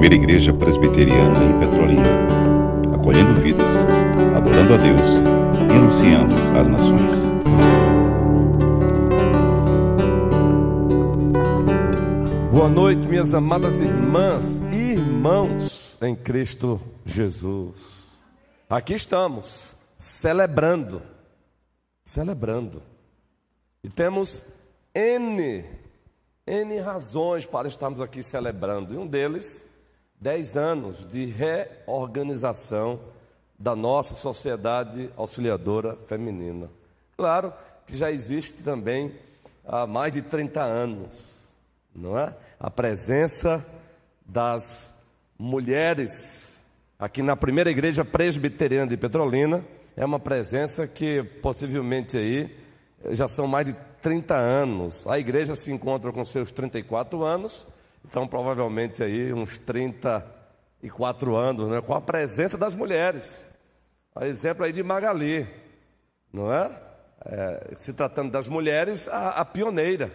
[0.00, 2.08] primeira igreja presbiteriana em Petrolina,
[2.94, 3.70] acolhendo vidas,
[4.34, 5.00] adorando a Deus
[5.68, 7.12] e anunciando às nações.
[12.50, 18.16] Boa noite, minhas amadas irmãs e irmãos em Cristo Jesus.
[18.70, 21.02] Aqui estamos, celebrando,
[22.02, 22.82] celebrando.
[23.84, 24.42] E temos
[24.94, 25.62] N,
[26.46, 28.94] N razões para estarmos aqui celebrando.
[28.94, 29.68] E um deles,
[30.20, 33.00] 10 anos de reorganização
[33.58, 36.70] da nossa sociedade auxiliadora feminina.
[37.16, 37.52] Claro
[37.86, 39.14] que já existe também
[39.66, 41.12] há mais de 30 anos,
[41.94, 42.36] não é?
[42.58, 43.64] A presença
[44.26, 44.96] das
[45.38, 46.60] mulheres
[46.98, 49.64] aqui na primeira igreja presbiteriana de Petrolina
[49.96, 52.54] é uma presença que possivelmente aí
[53.10, 55.06] já são mais de 30 anos.
[55.06, 57.66] A igreja se encontra com seus 34 anos,
[58.04, 63.44] então provavelmente aí uns 34 anos, né, com a presença das mulheres.
[64.14, 65.48] A exemplo aí de Magali,
[66.32, 66.70] não é?
[67.24, 70.10] é se tratando das mulheres, a, a pioneira.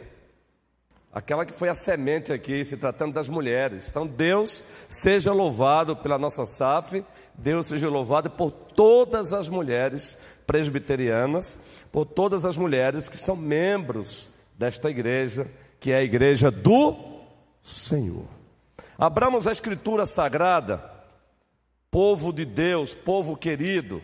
[1.14, 3.88] Aquela que foi a semente aqui, se tratando das mulheres.
[3.90, 11.64] Então, Deus seja louvado pela nossa SAF, Deus seja louvado por todas as mulheres presbiterianas
[11.96, 15.48] por todas as mulheres que são membros desta igreja,
[15.80, 17.15] que é a igreja do
[17.66, 18.28] Senhor.
[18.96, 20.88] Abramos a Escritura Sagrada,
[21.90, 24.04] povo de Deus, povo querido,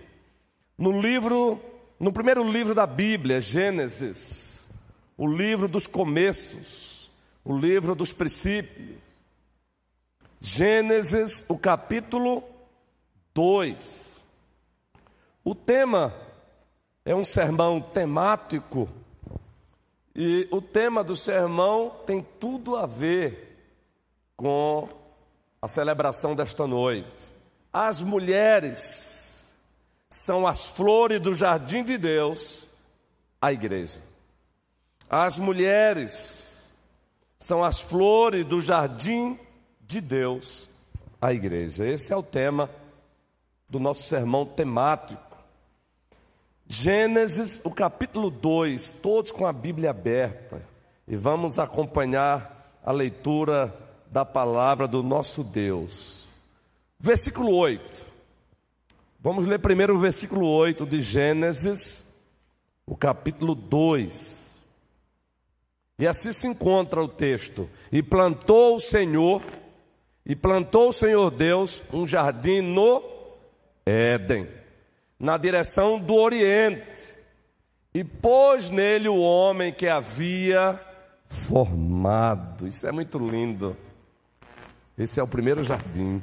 [0.76, 1.62] no livro,
[2.00, 4.68] no primeiro livro da Bíblia, Gênesis,
[5.16, 7.12] o livro dos começos,
[7.46, 8.98] o livro dos princípios.
[10.40, 12.44] Gênesis, o capítulo
[13.32, 14.20] 2.
[15.44, 16.12] O tema
[17.06, 18.90] é um sermão temático
[20.16, 23.51] e o tema do sermão tem tudo a ver
[24.42, 24.90] com
[25.62, 27.28] a celebração desta noite.
[27.72, 29.46] As mulheres
[30.10, 32.68] são as flores do jardim de Deus,
[33.40, 34.02] a igreja.
[35.08, 36.74] As mulheres
[37.38, 39.40] são as flores do jardim
[39.82, 40.68] de Deus,
[41.22, 41.86] a igreja.
[41.86, 42.68] Esse é o tema
[43.70, 45.38] do nosso sermão temático.
[46.66, 50.66] Gênesis, o capítulo 2, todos com a Bíblia aberta,
[51.08, 56.28] e vamos acompanhar a leitura da palavra do nosso Deus.
[57.00, 58.06] Versículo 8.
[59.20, 62.06] Vamos ler primeiro o versículo 8 de Gênesis,
[62.86, 64.60] o capítulo 2.
[65.98, 69.42] E assim se encontra o texto: E plantou o Senhor,
[70.26, 73.02] e plantou o Senhor Deus um jardim no
[73.86, 74.62] Éden
[75.22, 77.14] na direção do Oriente
[77.94, 80.80] e pôs nele o homem que havia
[81.28, 82.68] formado.
[82.68, 83.78] Isso é muito lindo.
[85.02, 86.22] Esse é o primeiro jardim.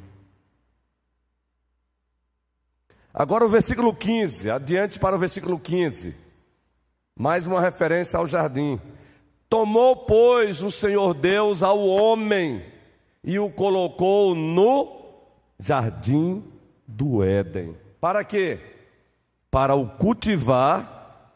[3.13, 6.15] Agora o versículo 15, adiante para o versículo 15.
[7.15, 8.79] Mais uma referência ao jardim.
[9.49, 12.65] Tomou, pois, o Senhor Deus ao homem
[13.23, 15.13] e o colocou no
[15.59, 16.43] jardim
[16.87, 17.75] do Éden.
[17.99, 18.69] Para quê?
[19.49, 21.33] para o cultivar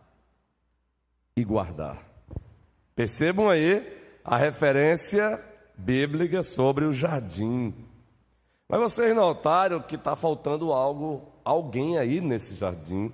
[1.35, 1.97] e guardar.
[2.95, 3.81] Percebam aí
[4.23, 5.43] a referência
[5.83, 7.73] bíblica sobre o jardim.
[8.67, 13.11] Mas vocês notaram que está faltando algo, alguém aí nesse jardim.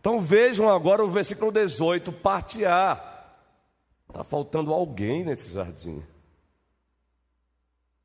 [0.00, 3.04] Então vejam agora o versículo 18, parte A.
[4.08, 6.02] Está faltando alguém nesse jardim.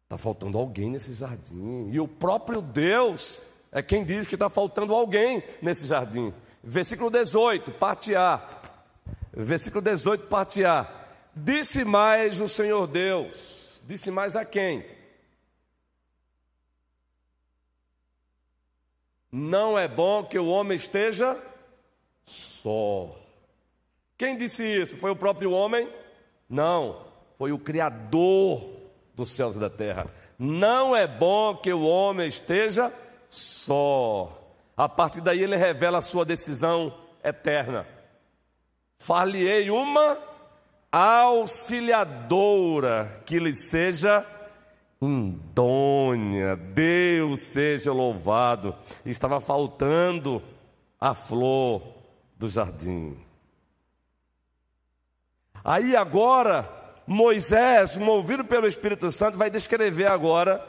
[0.03, 1.89] Está faltando alguém nesse jardim.
[1.89, 3.41] E o próprio Deus
[3.71, 6.33] é quem diz que está faltando alguém nesse jardim.
[6.63, 8.61] Versículo 18, parte A.
[9.31, 11.02] Versículo 18, parte A.
[11.35, 13.81] Disse mais o Senhor Deus.
[13.85, 14.85] Disse mais a quem?
[19.31, 21.41] Não é bom que o homem esteja
[22.23, 23.19] só.
[24.15, 24.95] Quem disse isso?
[24.97, 25.91] Foi o próprio homem?
[26.47, 28.69] Não, foi o Criador
[29.15, 30.05] dos céus e da terra.
[30.37, 32.93] Não é bom que o homem esteja
[33.27, 34.39] só.
[34.77, 37.87] A partir daí ele revela a sua decisão eterna.
[38.99, 40.32] Far-lhe-ei uma
[40.93, 44.23] auxiliadora que lhe seja
[45.01, 46.55] indônia.
[46.55, 48.75] Deus seja louvado.
[49.03, 50.39] Estava faltando
[51.01, 51.81] a flor
[52.37, 53.17] do jardim.
[55.63, 56.69] Aí agora,
[57.07, 60.63] Moisés, movido pelo Espírito Santo, vai descrever agora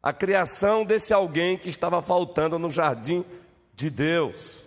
[0.00, 3.24] a criação desse alguém que estava faltando no jardim
[3.74, 4.63] de Deus.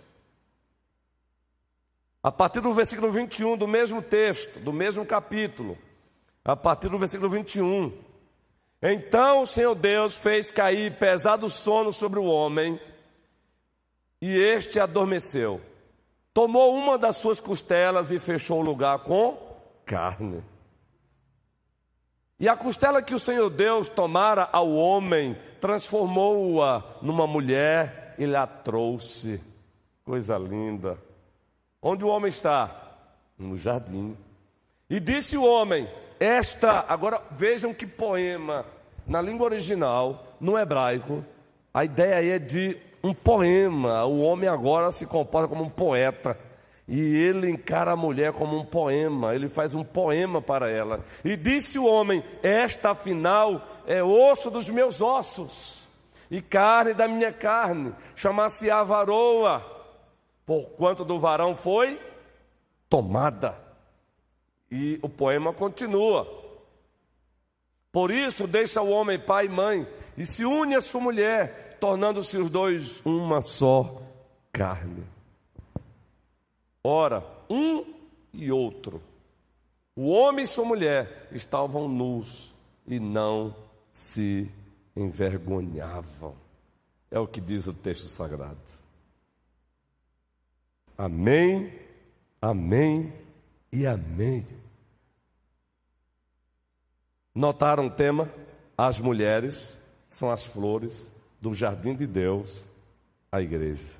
[2.23, 5.77] A partir do versículo 21 do mesmo texto, do mesmo capítulo,
[6.43, 7.93] a partir do versículo 21,
[8.81, 12.79] Então o Senhor Deus fez cair pesado sono sobre o homem,
[14.21, 15.61] e este adormeceu.
[16.33, 19.37] Tomou uma das suas costelas e fechou o lugar com
[19.85, 20.43] carne.
[22.39, 28.47] E a costela que o Senhor Deus tomara ao homem, transformou-a numa mulher e lhe
[28.63, 29.41] trouxe.
[30.03, 31.06] Coisa linda.
[31.89, 32.69] Onde o homem está?
[33.39, 34.17] No jardim.
[34.89, 35.89] E disse o homem:
[36.19, 38.65] Esta, agora vejam que poema,
[39.07, 41.23] na língua original, no hebraico,
[41.73, 44.03] a ideia é de um poema.
[44.03, 46.37] O homem agora se comporta como um poeta.
[46.89, 51.05] E ele encara a mulher como um poema, ele faz um poema para ela.
[51.23, 55.87] E disse o homem: Esta afinal é osso dos meus ossos
[56.29, 59.76] e carne da minha carne, chama-se a varoa,
[60.47, 62.01] porquanto do varão foi
[62.89, 63.61] tomada.
[64.71, 66.25] E o poema continua.
[67.91, 72.37] Por isso, deixa o homem pai e mãe e se une a sua mulher, tornando-se
[72.37, 74.01] os dois uma só
[74.51, 75.03] carne.
[76.83, 77.93] Ora, um
[78.33, 79.01] e outro,
[79.95, 82.53] o homem e sua mulher, estavam nus
[82.85, 83.53] e não
[83.91, 84.49] se
[84.95, 86.35] envergonhavam.
[87.11, 88.76] É o que diz o texto sagrado.
[90.97, 91.71] Amém,
[92.41, 93.13] amém
[93.71, 94.47] e amém.
[97.35, 98.33] Notaram o tema?
[98.75, 99.79] As mulheres
[100.09, 102.65] são as flores do jardim de Deus,
[103.31, 103.93] a igreja.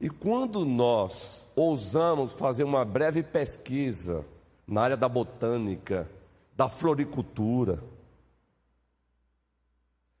[0.00, 4.24] E quando nós ousamos fazer uma breve pesquisa
[4.66, 6.08] na área da botânica,
[6.56, 7.82] da floricultura,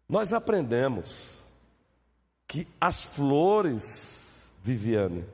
[0.06, 1.47] nós aprendemos
[2.48, 5.24] que as flores, Viviane,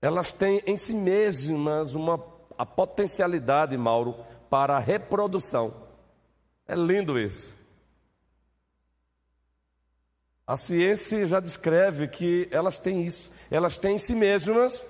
[0.00, 2.22] elas têm em si mesmas uma,
[2.56, 4.14] a potencialidade, Mauro,
[4.50, 5.74] para a reprodução.
[6.66, 7.56] É lindo isso.
[10.46, 14.84] A ciência já descreve que elas têm isso, elas têm em si mesmas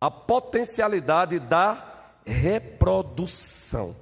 [0.00, 3.96] a potencialidade da reprodução.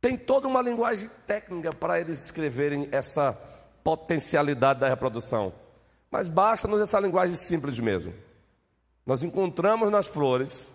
[0.00, 3.49] Tem toda uma linguagem técnica para eles descreverem essa
[3.82, 5.52] potencialidade da reprodução.
[6.10, 8.14] Mas basta-nos essa linguagem simples mesmo.
[9.06, 10.72] Nós encontramos nas flores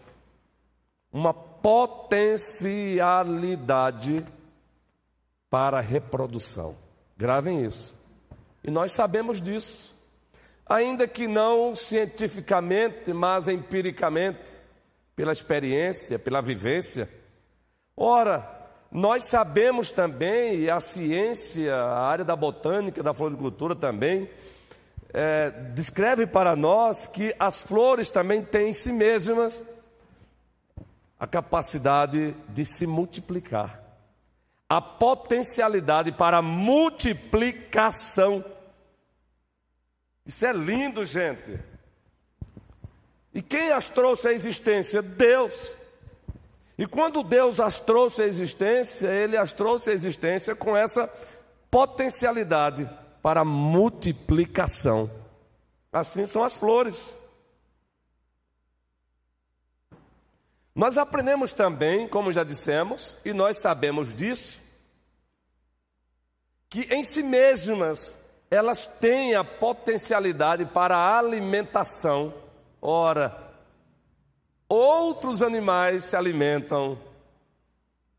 [1.12, 4.24] uma potencialidade
[5.50, 6.78] para reprodução.
[7.18, 7.96] Gravem isso.
[8.64, 9.96] E nós sabemos disso.
[10.66, 14.60] Ainda que não cientificamente, mas empiricamente,
[15.16, 17.08] pela experiência, pela vivência.
[17.96, 18.55] Ora,
[18.96, 24.30] nós sabemos também, e a ciência, a área da botânica, da floricultura também,
[25.14, 29.62] é, descreve para nós que as flores também têm em si mesmas
[31.20, 33.84] a capacidade de se multiplicar,
[34.70, 38.46] a potencialidade para multiplicação.
[40.26, 41.60] Isso é lindo, gente.
[43.34, 45.02] E quem as trouxe à existência?
[45.02, 45.84] Deus.
[46.78, 51.08] E quando Deus as trouxe à existência, Ele as trouxe à existência com essa
[51.72, 52.90] potencialidade
[53.22, 55.10] para multiplicação.
[55.92, 57.18] Assim são as flores.
[60.76, 64.60] Nós aprendemos também, como já dissemos, e nós sabemos disso,
[66.70, 68.14] que em si mesmas
[68.52, 72.34] elas têm a potencialidade para a alimentação.
[72.82, 73.45] Ora,
[74.68, 76.98] outros animais se alimentam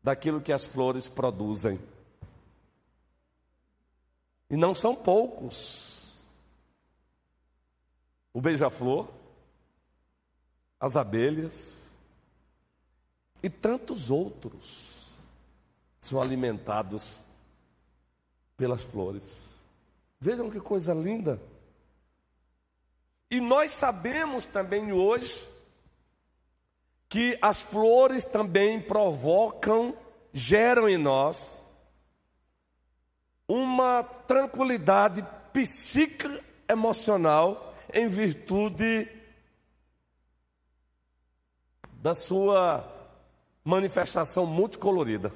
[0.01, 1.79] daquilo que as flores produzem.
[4.49, 6.25] E não são poucos.
[8.33, 9.09] O beija-flor,
[10.79, 11.91] as abelhas
[13.43, 15.11] e tantos outros
[15.99, 17.23] são alimentados
[18.55, 19.49] pelas flores.
[20.19, 21.41] Vejam que coisa linda.
[23.29, 25.56] E nós sabemos também hoje
[27.09, 29.95] que as flores também provocam,
[30.33, 31.61] geram em nós
[33.47, 39.09] uma tranquilidade psíquica emocional em virtude
[41.93, 42.85] da sua
[43.63, 45.33] manifestação multicolorida.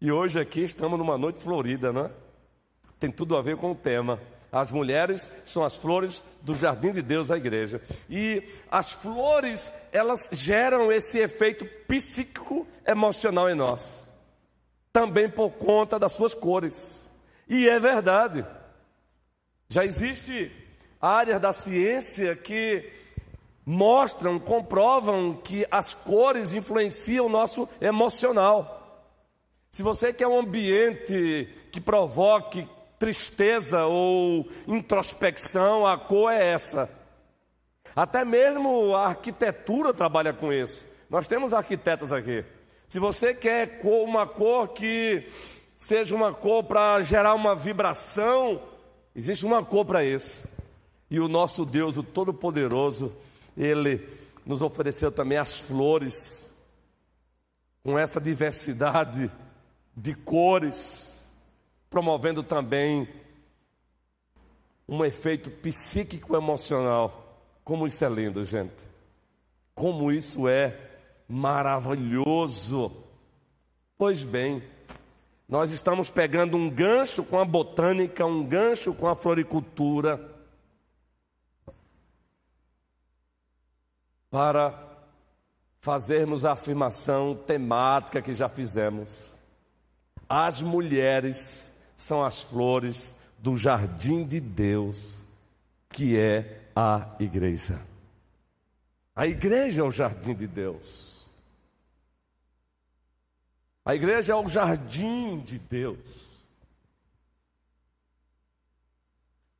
[0.00, 2.26] E hoje aqui estamos numa noite florida, não é?
[2.98, 4.20] tem tudo a ver com o tema.
[4.56, 7.78] As mulheres são as flores do jardim de Deus da igreja.
[8.08, 14.08] E as flores, elas geram esse efeito psíquico emocional em nós.
[14.90, 17.12] Também por conta das suas cores.
[17.46, 18.46] E é verdade.
[19.68, 20.50] Já existe
[20.98, 22.90] áreas da ciência que
[23.62, 29.12] mostram, comprovam que as cores influenciam o nosso emocional.
[29.70, 32.66] Se você quer um ambiente que provoque
[32.98, 36.90] tristeza ou introspecção, a cor é essa.
[37.94, 40.86] Até mesmo a arquitetura trabalha com isso.
[41.08, 42.44] Nós temos arquitetos aqui.
[42.88, 45.28] Se você quer uma cor que
[45.76, 48.62] seja uma cor para gerar uma vibração,
[49.14, 50.48] existe uma cor para isso.
[51.10, 53.12] E o nosso Deus, o Todo-Poderoso,
[53.56, 54.06] Ele
[54.44, 56.54] nos ofereceu também as flores,
[57.82, 59.30] com essa diversidade
[59.96, 61.15] de cores,
[61.96, 63.08] promovendo também
[64.86, 67.40] um efeito psíquico emocional.
[67.64, 68.86] Como isso é lindo, gente.
[69.74, 70.78] Como isso é
[71.26, 72.92] maravilhoso.
[73.96, 74.62] Pois bem,
[75.48, 80.20] nós estamos pegando um gancho com a botânica, um gancho com a floricultura,
[84.30, 84.98] para
[85.80, 89.34] fazermos a afirmação temática que já fizemos.
[90.28, 95.22] As mulheres são as flores do jardim de Deus,
[95.88, 97.80] que é a igreja.
[99.14, 101.26] A igreja é o jardim de Deus.
[103.84, 106.26] A igreja é o jardim de Deus.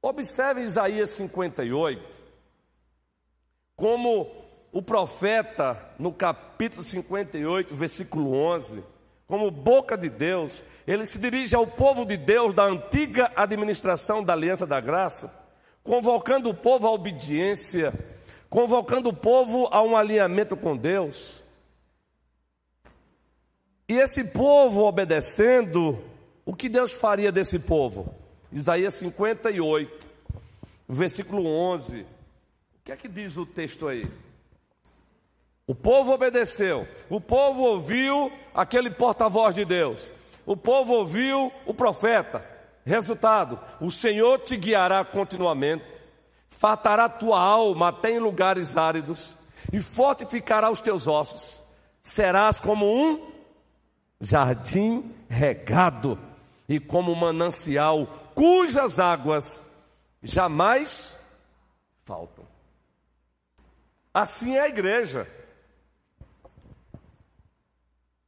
[0.02, 2.22] Observe Isaías 58,
[3.74, 4.30] como
[4.70, 8.84] o profeta, no capítulo 58, versículo 11,
[9.26, 14.32] como boca de Deus, ele se dirige ao povo de Deus da antiga administração da
[14.32, 15.32] Aliança da Graça,
[15.82, 17.92] convocando o povo à obediência,
[18.48, 21.42] convocando o povo a um alinhamento com Deus.
[23.88, 26.02] E esse povo obedecendo,
[26.44, 28.14] o que Deus faria desse povo?
[28.52, 30.06] Isaías 58,
[30.88, 32.02] versículo 11.
[32.02, 32.06] O
[32.84, 34.06] que é que diz o texto aí?
[35.66, 40.08] O povo obedeceu, o povo ouviu aquele porta-voz de Deus,
[40.44, 42.44] o povo ouviu o profeta.
[42.84, 45.84] Resultado: o Senhor te guiará continuamente,
[46.48, 49.36] fartará tua alma até em lugares áridos
[49.72, 51.64] e fortificará os teus ossos.
[52.00, 53.28] Serás como um
[54.20, 56.16] jardim regado
[56.68, 58.06] e como um manancial
[58.36, 59.62] cujas águas
[60.22, 61.18] jamais
[62.04, 62.46] faltam.
[64.14, 65.26] Assim é a igreja.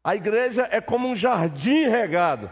[0.08, 2.50] A igreja é como um jardim regado.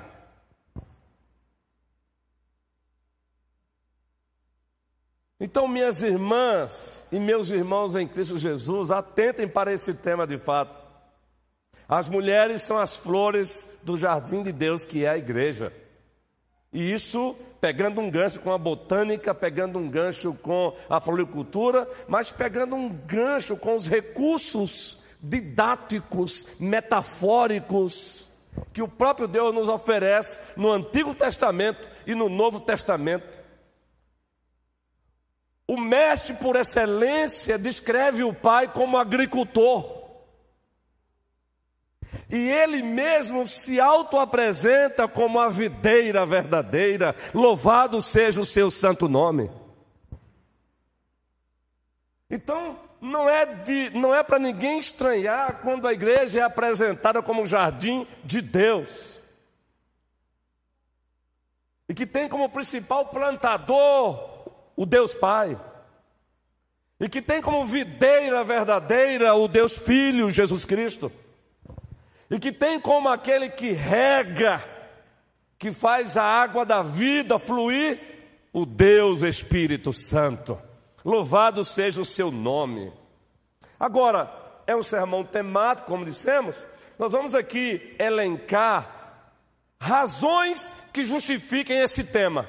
[5.41, 10.83] Então, minhas irmãs e meus irmãos em Cristo Jesus, atentem para esse tema de fato.
[11.89, 15.73] As mulheres são as flores do jardim de Deus, que é a igreja.
[16.71, 22.31] E isso pegando um gancho com a botânica, pegando um gancho com a floricultura, mas
[22.31, 28.31] pegando um gancho com os recursos didáticos, metafóricos,
[28.73, 33.39] que o próprio Deus nos oferece no Antigo Testamento e no Novo Testamento.
[35.69, 39.97] O mestre por excelência descreve o pai como agricultor.
[42.31, 49.51] E ele mesmo se auto-apresenta como a videira verdadeira, louvado seja o seu santo nome.
[52.29, 57.43] Então, não é, de, não é para ninguém estranhar quando a igreja é apresentada como
[57.43, 59.21] um jardim de Deus.
[61.89, 65.59] E que tem como principal plantador o Deus Pai.
[66.99, 71.13] E que tem como videira verdadeira o Deus Filho, Jesus Cristo
[72.31, 74.63] e que tem como aquele que rega,
[75.59, 77.99] que faz a água da vida fluir,
[78.53, 80.61] o Deus Espírito Santo.
[81.07, 82.93] Louvado seja o seu nome.
[83.79, 84.29] Agora,
[84.67, 86.67] é um sermão temático, como dissemos,
[86.99, 89.31] nós vamos aqui elencar
[89.79, 92.49] razões que justifiquem esse tema.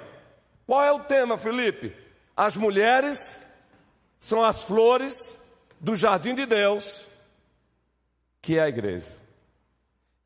[0.65, 1.95] Qual é o tema, Felipe?
[2.35, 3.47] As mulheres
[4.19, 5.39] são as flores
[5.79, 7.07] do jardim de Deus,
[8.41, 9.21] que é a igreja.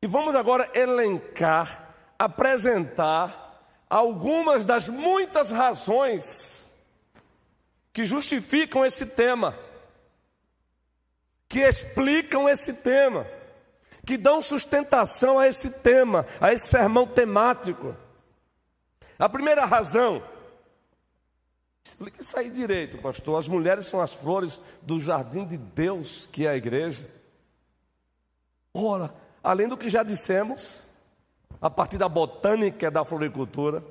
[0.00, 6.71] E vamos agora elencar, apresentar algumas das muitas razões
[7.92, 9.56] que justificam esse tema,
[11.48, 13.26] que explicam esse tema,
[14.06, 17.94] que dão sustentação a esse tema, a esse sermão temático.
[19.18, 20.22] A primeira razão,
[21.84, 23.38] explique isso aí direito, pastor.
[23.38, 27.06] As mulheres são as flores do jardim de Deus, que é a igreja.
[28.72, 30.82] Ora, além do que já dissemos,
[31.60, 33.84] a partir da botânica da floricultura,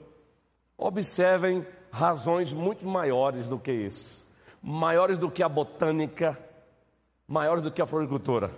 [0.78, 4.26] observem razões muito maiores do que isso,
[4.62, 6.38] maiores do que a botânica,
[7.28, 8.52] maiores do que a floricultura.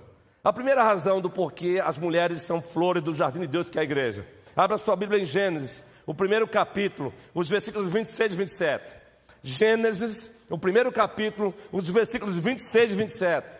[0.43, 3.81] A primeira razão do porquê as mulheres são flores do jardim de Deus que é
[3.81, 4.27] a igreja.
[4.55, 8.95] Abra sua Bíblia em Gênesis, o primeiro capítulo, os versículos 26 e 27.
[9.41, 13.57] Gênesis, o primeiro capítulo, os versículos 26 e 27.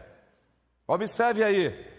[0.88, 1.93] Observe aí.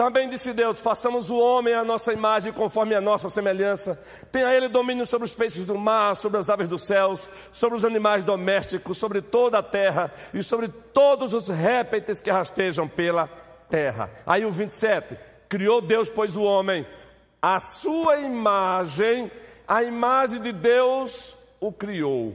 [0.00, 4.02] Também disse Deus: façamos o homem à nossa imagem, conforme a nossa semelhança.
[4.32, 7.84] Tenha ele domínio sobre os peixes do mar, sobre as aves dos céus, sobre os
[7.84, 13.28] animais domésticos, sobre toda a terra e sobre todos os répteis que rastejam pela
[13.68, 14.10] terra.
[14.24, 15.18] Aí o 27.
[15.50, 16.86] Criou Deus, pois, o homem,
[17.42, 19.30] a sua imagem,
[19.68, 22.34] a imagem de Deus o criou.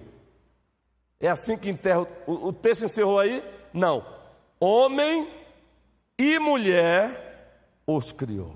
[1.19, 2.05] É assim que enterra.
[2.27, 3.43] O, o texto encerrou aí?
[3.73, 4.05] Não.
[4.59, 5.27] Homem
[6.19, 7.24] e mulher
[7.85, 8.53] os criou.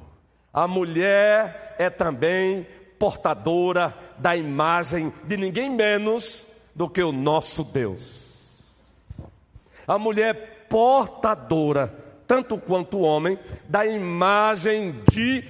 [0.54, 2.66] A mulher é também
[2.98, 6.46] portadora da imagem de ninguém menos
[6.76, 8.28] do que o nosso Deus.
[9.88, 11.88] A mulher é portadora,
[12.28, 15.44] tanto quanto o homem, da imagem de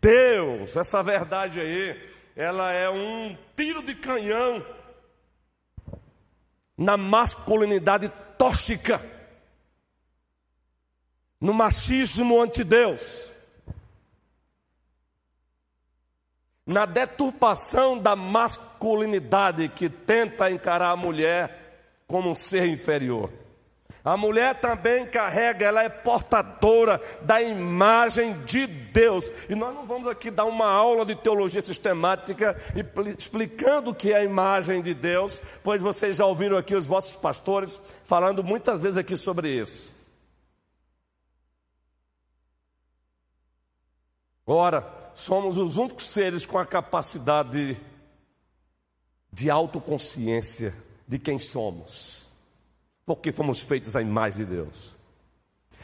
[0.00, 0.76] Deus.
[0.76, 2.00] Essa verdade aí,
[2.36, 4.64] ela é um tiro de canhão
[6.76, 9.13] na masculinidade tóxica
[11.44, 13.30] no machismo ante Deus,
[16.66, 23.30] na deturpação da masculinidade que tenta encarar a mulher como um ser inferior.
[24.02, 29.30] A mulher também carrega, ela é portadora da imagem de Deus.
[29.46, 32.56] E nós não vamos aqui dar uma aula de teologia sistemática
[33.18, 37.16] explicando o que é a imagem de Deus, pois vocês já ouviram aqui os vossos
[37.16, 40.03] pastores falando muitas vezes aqui sobre isso.
[44.46, 47.80] Ora, somos os únicos seres com a capacidade
[49.32, 50.74] de autoconsciência
[51.08, 52.30] de quem somos,
[53.06, 54.96] porque fomos feitos à imagem de Deus.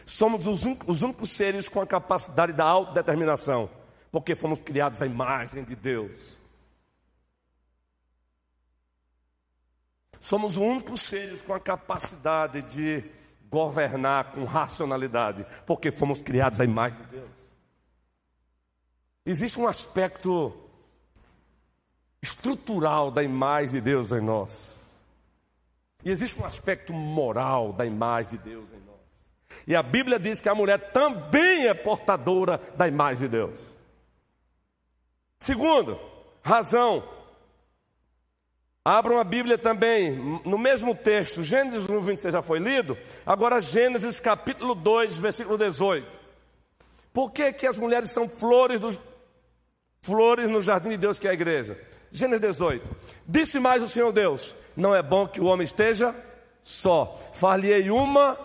[0.04, 3.70] Somos os únicos, os únicos seres com a capacidade da autodeterminação,
[4.12, 6.38] porque fomos criados à imagem de Deus.
[10.20, 13.02] Somos os únicos seres com a capacidade de
[13.48, 17.39] governar com racionalidade, porque fomos criados à imagem de Deus.
[19.30, 20.52] Existe um aspecto
[22.20, 24.76] estrutural da imagem de Deus em nós.
[26.04, 28.98] E existe um aspecto moral da imagem de Deus em nós.
[29.68, 33.76] E a Bíblia diz que a mulher também é portadora da imagem de Deus.
[35.38, 35.96] Segundo,
[36.42, 37.08] razão.
[38.84, 44.18] Abram a Bíblia também, no mesmo texto, Gênesis 1, 26 já foi lido, agora Gênesis
[44.18, 46.18] capítulo 2, versículo 18.
[47.12, 49.09] Por que, que as mulheres são flores do,
[50.00, 51.78] flores no jardim de Deus que é a igreja.
[52.12, 52.90] Gênesis 18.
[53.26, 56.14] Disse mais o Senhor Deus: Não é bom que o homem esteja
[56.62, 57.18] só.
[57.32, 58.38] Far-lhe-ei uma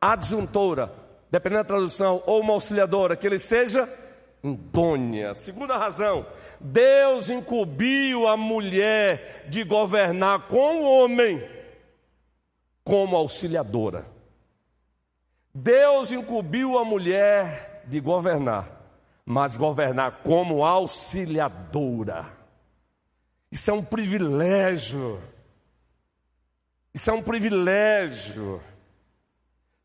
[0.00, 0.92] adjuntora,
[1.30, 3.88] dependendo da tradução, ou uma auxiliadora, que ele seja
[4.42, 5.34] idônea.
[5.34, 6.26] Segunda razão:
[6.60, 11.42] Deus incumbiu a mulher de governar com o homem
[12.84, 14.06] como auxiliadora.
[15.54, 18.81] Deus incumbiu a mulher de governar
[19.24, 22.26] mas governar como auxiliadora.
[23.50, 25.20] Isso é um privilégio.
[26.92, 28.60] Isso é um privilégio.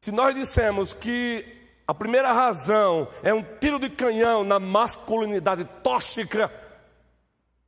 [0.01, 1.45] Se nós dissemos que
[1.87, 6.51] a primeira razão é um tiro de canhão na masculinidade tóxica,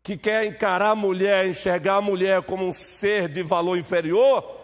[0.02, 4.58] que quer encarar a mulher, enxergar a mulher como um ser de valor inferior,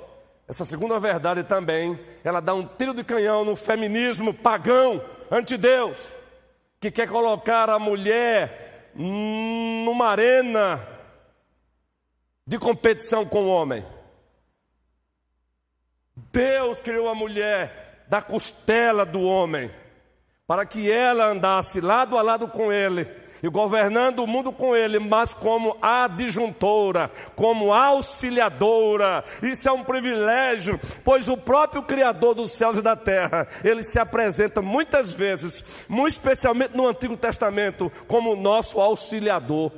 [0.47, 6.24] essa segunda verdade também, ela dá um tiro de canhão no feminismo pagão, ante Deus
[6.85, 10.87] que quer colocar a mulher numa arena
[12.45, 13.83] de competição com o homem.
[16.31, 19.73] Deus criou a mulher da costela do homem,
[20.45, 23.05] para que ela andasse lado a lado com ele
[23.45, 29.23] e governando o mundo com ele, mas como adjuntora, como auxiliadora.
[29.43, 33.99] Isso é um privilégio, pois o próprio Criador dos céus e da terra, ele se
[33.99, 39.71] apresenta muitas vezes, muito especialmente no Antigo Testamento, como nosso auxiliador.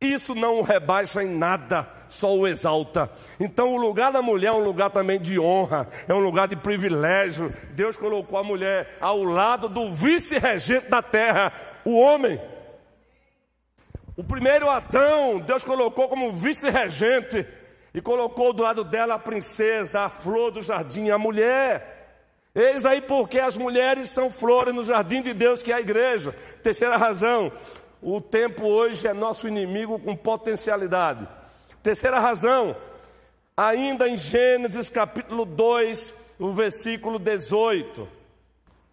[0.00, 3.08] Isso não o rebaixa em nada, só o exalta.
[3.38, 6.56] Então, o lugar da mulher é um lugar também de honra, é um lugar de
[6.56, 7.54] privilégio.
[7.70, 11.52] Deus colocou a mulher ao lado do vice-regente da terra,
[11.84, 12.40] o homem.
[14.16, 17.46] O primeiro Adão, Deus colocou como vice-regente
[17.92, 21.94] e colocou do lado dela a princesa, a flor do jardim, a mulher.
[22.54, 26.32] Eis aí porque as mulheres são flores no jardim de Deus, que é a igreja.
[26.62, 27.50] Terceira razão,
[28.00, 31.26] o tempo hoje é nosso inimigo com potencialidade.
[31.82, 32.76] Terceira razão,
[33.56, 38.08] ainda em Gênesis capítulo 2, o versículo 18.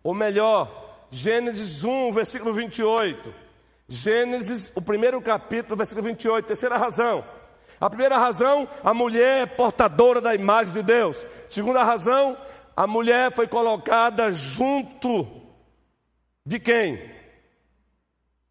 [0.03, 0.80] Ou melhor,
[1.11, 3.33] Gênesis 1, versículo 28.
[3.89, 7.25] Gênesis, o primeiro capítulo, versículo 28, terceira razão.
[7.79, 11.27] A primeira razão, a mulher é portadora da imagem de Deus.
[11.49, 12.37] Segunda razão,
[12.75, 15.27] a mulher foi colocada junto
[16.45, 17.11] de quem?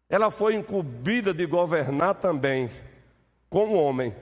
[0.07, 2.69] Ela foi incumbida de governar também
[3.49, 4.15] com o homem,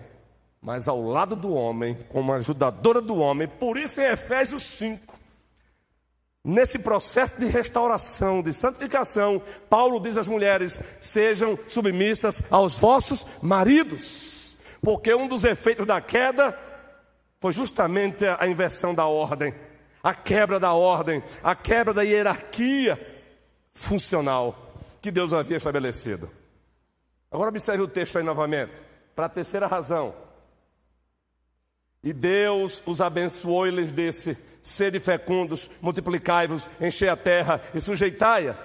[0.62, 3.48] mas ao lado do homem, como ajudadora do homem.
[3.48, 5.19] Por isso, em Efésios 5,
[6.44, 14.58] Nesse processo de restauração, de santificação, Paulo diz às mulheres: sejam submissas aos vossos maridos,
[14.82, 16.58] porque um dos efeitos da queda
[17.42, 19.54] foi justamente a inversão da ordem,
[20.02, 22.98] a quebra da ordem, a quebra da hierarquia
[23.74, 26.30] funcional que Deus havia estabelecido.
[27.32, 28.74] Agora observe o texto aí novamente,
[29.14, 30.16] para a terceira razão.
[32.02, 38.56] E Deus os abençoou e lhes disse: Sede fecundos, multiplicai-vos, enchei a terra e sujeitai-a.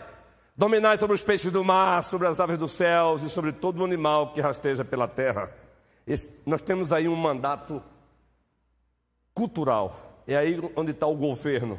[0.56, 4.32] Dominai sobre os peixes do mar, sobre as aves dos céus e sobre todo animal
[4.32, 5.52] que rasteja pela terra.
[6.06, 7.82] Esse, nós temos aí um mandato
[9.32, 10.22] cultural.
[10.26, 11.78] É aí onde está o governo.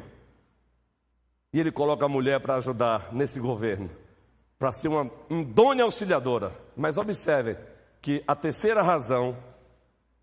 [1.52, 3.88] E ele coloca a mulher para ajudar nesse governo,
[4.58, 6.52] para ser uma indônia auxiliadora.
[6.76, 7.56] Mas observem
[8.02, 9.36] que a terceira razão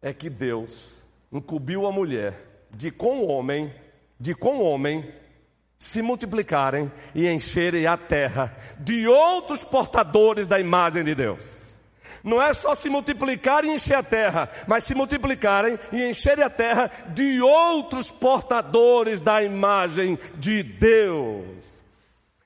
[0.02, 0.96] é que Deus
[1.32, 3.74] incumbiu a mulher de com o homem
[4.24, 5.06] de com o homem
[5.78, 11.78] se multiplicarem e encherem a terra de outros portadores da imagem de Deus.
[12.24, 16.50] Não é só se multiplicarem e encher a terra, mas se multiplicarem e encherem a
[16.50, 21.46] terra de outros portadores da imagem de Deus.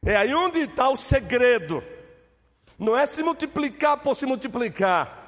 [0.04, 1.84] É aí onde está o segredo.
[2.80, 5.27] Não é se multiplicar por se multiplicar,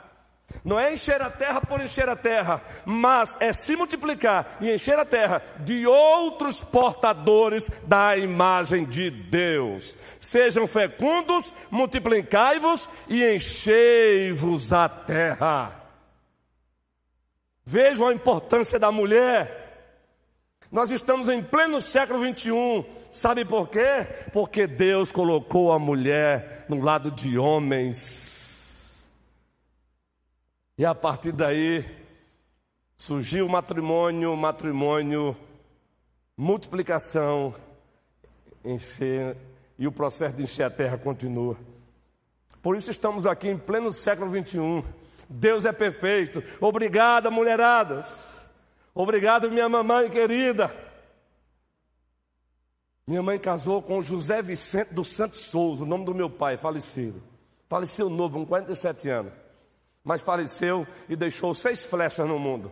[0.63, 4.99] não é encher a terra por encher a terra, mas é se multiplicar e encher
[4.99, 9.95] a terra de outros portadores da imagem de Deus.
[10.19, 15.75] Sejam fecundos, multiplicai-vos e enchei-vos a terra.
[17.65, 19.67] Vejam a importância da mulher.
[20.71, 22.85] Nós estamos em pleno século 21.
[23.11, 24.05] Sabe por quê?
[24.33, 28.38] Porque Deus colocou a mulher no lado de homens
[30.79, 31.85] e a partir daí
[32.95, 35.35] surgiu o matrimônio, matrimônio,
[36.37, 37.53] multiplicação,
[38.63, 39.35] encher,
[39.77, 41.57] e o processo de encher a terra continua.
[42.61, 44.81] Por isso estamos aqui em pleno século 21.
[45.29, 46.41] Deus é perfeito.
[46.61, 48.29] Obrigada, mulheradas.
[48.95, 50.73] Obrigado, minha mamãe querida.
[53.05, 57.21] Minha mãe casou com José Vicente dos Santos Souza, o nome do meu pai, falecido.
[57.67, 59.48] Faleceu novo, com 47 anos
[60.09, 62.71] mas faleceu e deixou seis flechas no mundo: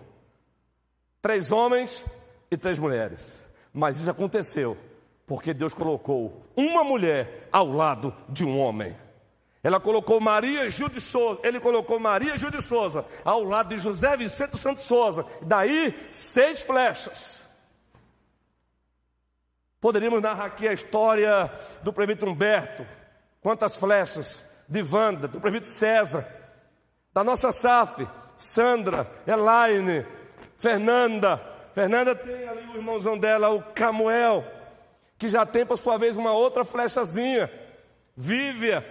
[1.22, 2.04] três homens
[2.50, 3.32] e três mulheres.
[3.72, 4.76] Mas isso aconteceu
[5.28, 8.98] porque Deus colocou uma mulher ao lado de um homem.
[9.62, 14.18] Ela colocou Maria de Souza, ele colocou Maria Gil de Souza ao lado de José
[14.18, 15.24] Vicente Santos Souza.
[15.44, 17.48] Daí, seis flechas.
[19.80, 21.52] Poderíamos narrar aqui a história
[21.84, 22.84] do prefeito Humberto,
[23.42, 26.47] quantas flechas, de Wanda, do prefeito César,
[27.18, 30.06] da nossa SAF, Sandra, Elaine,
[30.56, 31.42] Fernanda.
[31.74, 34.46] Fernanda tem ali o irmãozão dela, o Camuel,
[35.18, 37.52] que já tem por sua vez uma outra flechazinha.
[38.16, 38.86] Vívia,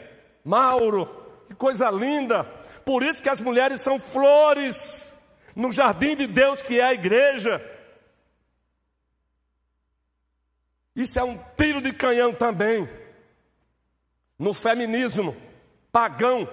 [0.44, 1.06] Mauro,
[1.46, 2.42] que coisa linda.
[2.84, 5.16] Por isso que as mulheres são flores
[5.54, 7.64] no jardim de Deus que é a igreja.
[10.96, 12.88] Isso é um tiro de canhão também
[14.36, 15.36] no feminismo
[15.92, 16.48] pagão,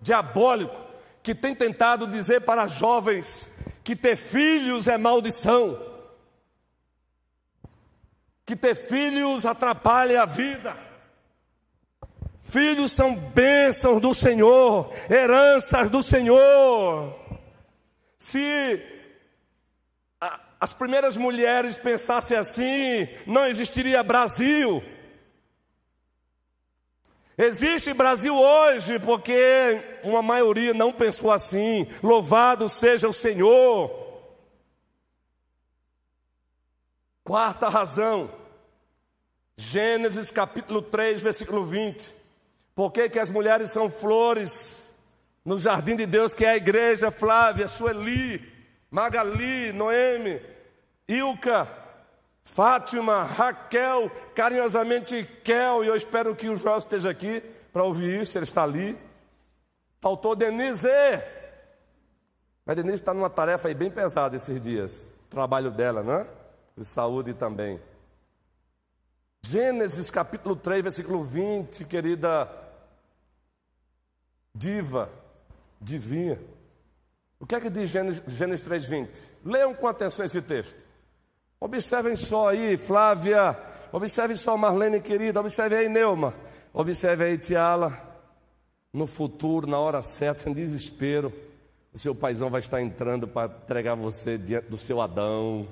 [0.00, 0.91] diabólico,
[1.22, 3.50] que tem tentado dizer para jovens
[3.84, 5.80] que ter filhos é maldição,
[8.44, 10.76] que ter filhos atrapalha a vida.
[12.44, 17.18] Filhos são bênçãos do Senhor, heranças do Senhor.
[18.18, 18.82] Se
[20.60, 24.82] as primeiras mulheres pensassem assim, não existiria Brasil.
[27.36, 31.86] Existe Brasil hoje porque uma maioria não pensou assim.
[32.02, 33.90] Louvado seja o Senhor.
[37.24, 38.30] Quarta razão.
[39.56, 42.10] Gênesis capítulo 3, versículo 20.
[42.74, 44.92] Por que, que as mulheres são flores
[45.44, 48.40] no jardim de Deus, que é a igreja, Flávia, Sueli,
[48.90, 50.40] Magali, Noemi,
[51.08, 51.81] Ilka,
[52.44, 57.40] Fátima, Raquel, carinhosamente Kel, e eu espero que o João esteja aqui
[57.72, 58.98] para ouvir isso, ele está ali.
[60.00, 60.88] Faltou Denise.
[62.66, 65.08] A Denise está numa tarefa aí bem pesada esses dias.
[65.30, 66.26] Trabalho dela, né?
[66.76, 67.80] De saúde também.
[69.42, 72.48] Gênesis capítulo 3, versículo 20, querida
[74.54, 75.10] diva,
[75.80, 76.38] divinha.
[77.40, 79.28] O que é que diz Gênesis, Gênesis 3, 20?
[79.44, 80.91] Leiam com atenção esse texto.
[81.62, 83.56] Observem só aí, Flávia.
[83.92, 85.38] Observe só, Marlene querida.
[85.38, 86.34] Observe aí, Neuma.
[86.74, 87.96] Observe aí, Tiala.
[88.92, 91.32] No futuro, na hora certa, sem desespero,
[91.94, 95.68] o seu paizão vai estar entrando para entregar você diante do seu Adão.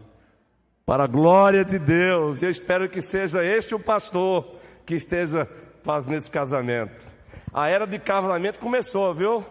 [0.87, 2.41] Para a glória de Deus.
[2.41, 4.47] Eu espero que seja este o pastor
[4.87, 5.49] que esteja
[5.83, 7.05] fazendo esse casamento.
[7.53, 9.45] A era de casamento começou, viu?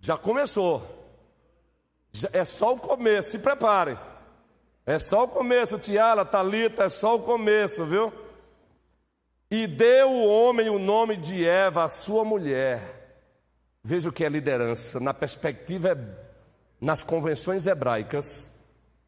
[0.00, 0.97] Já começou.
[2.32, 3.98] É só o começo, se preparem.
[4.86, 8.12] É só o começo, Tiala, Talita, é só o começo, viu?
[9.50, 12.80] E deu o homem o nome de Eva, a sua mulher.
[13.84, 14.98] Veja o que é liderança.
[14.98, 15.98] Na perspectiva,
[16.80, 18.58] nas convenções hebraicas,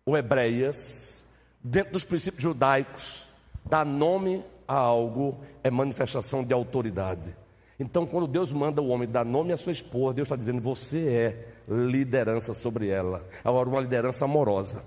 [0.04, 1.26] ou hebreias,
[1.62, 3.28] dentro dos princípios judaicos,
[3.64, 7.36] dar nome a algo é manifestação de autoridade.
[7.78, 11.08] Então, quando Deus manda o homem dar nome à sua esposa, Deus está dizendo: você
[11.08, 13.24] é liderança sobre ela.
[13.44, 14.84] Agora, uma liderança amorosa.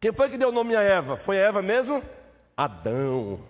[0.00, 1.16] Quem foi que deu nome a Eva?
[1.16, 2.02] Foi a Eva mesmo?
[2.56, 3.40] Adão.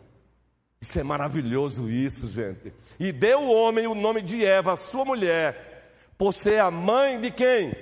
[0.81, 2.73] Isso é maravilhoso, isso, gente.
[2.99, 7.31] E deu o homem o nome de Eva, sua mulher, por ser a mãe de
[7.31, 7.75] quem?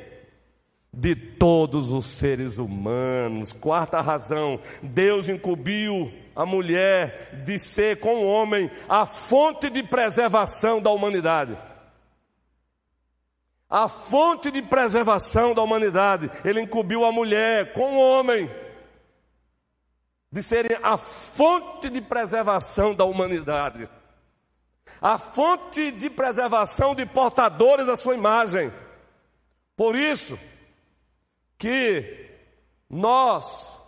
[0.92, 3.52] De todos os seres humanos.
[3.52, 10.80] Quarta razão: Deus incumbiu a mulher de ser com o homem a fonte de preservação
[10.80, 11.56] da humanidade.
[13.68, 16.30] A fonte de preservação da humanidade.
[16.44, 18.50] Ele incumbiu a mulher com o homem
[20.30, 23.88] de serem a fonte de preservação da humanidade.
[25.00, 28.72] A fonte de preservação de portadores da sua imagem.
[29.76, 30.38] Por isso
[31.58, 32.26] que
[32.88, 33.78] nós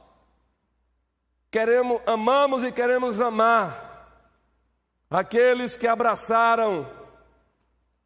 [1.51, 4.07] Queremos, amamos e queremos amar
[5.11, 6.89] aqueles que abraçaram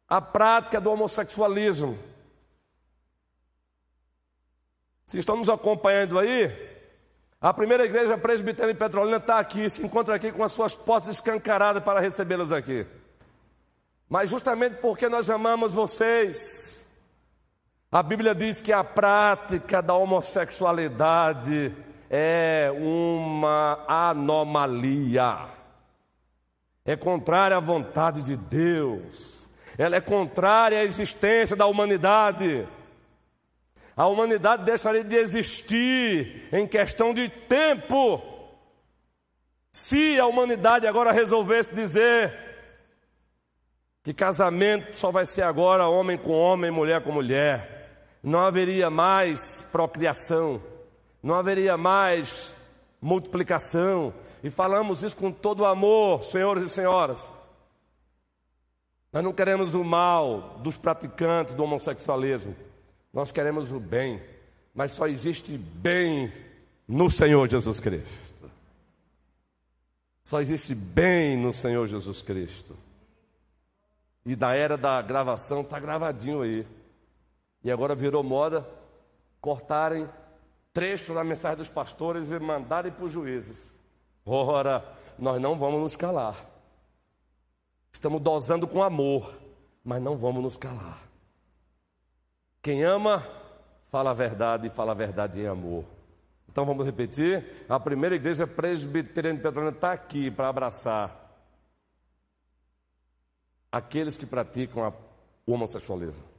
[0.07, 1.97] a prática do homossexualismo.
[5.05, 6.51] Se estão nos acompanhando aí,
[7.39, 11.09] a primeira igreja presbiteriana em Petrolina está aqui, se encontra aqui com as suas portas
[11.09, 12.87] escancaradas para recebê-los aqui.
[14.09, 16.85] Mas justamente porque nós amamos vocês,
[17.91, 21.75] a Bíblia diz que a prática da homossexualidade
[22.09, 25.49] é uma anomalia.
[26.83, 29.44] É contrária à vontade de Deus.
[29.77, 32.67] Ela é contrária à existência da humanidade.
[33.95, 38.21] A humanidade deixaria de existir em questão de tempo.
[39.71, 42.33] Se a humanidade agora resolvesse dizer
[44.03, 49.63] que casamento só vai ser agora homem com homem, mulher com mulher, não haveria mais
[49.71, 50.61] procriação
[51.25, 52.55] não haveria mais
[53.01, 54.13] multiplicação.
[54.43, 57.33] E falamos isso com todo amor, senhores e senhoras.
[59.15, 62.53] Nós não queremos o mal dos praticantes do homossexualismo.
[63.13, 64.21] Nós queremos o bem.
[64.73, 66.33] Mas só existe bem
[66.85, 68.51] no Senhor Jesus Cristo.
[70.21, 72.75] Só existe bem no Senhor Jesus Cristo.
[74.25, 76.67] E da era da gravação está gravadinho aí.
[77.63, 78.67] E agora virou moda
[79.39, 80.09] cortarem
[80.73, 83.79] trecho da mensagem dos pastores e mandarem para os juízes.
[84.25, 84.83] Ora,
[85.17, 86.54] nós não vamos nos calar.
[87.95, 89.39] Estamos dosando com amor,
[89.81, 91.01] mas não vamos nos calar.
[92.61, 93.25] Quem ama,
[93.87, 95.85] fala a verdade e fala a verdade em amor.
[96.49, 97.65] Então vamos repetir.
[97.69, 101.39] A primeira igreja presbiteriana de Petrolina está aqui para abraçar
[103.71, 104.91] aqueles que praticam a,
[105.47, 106.35] homossexualismo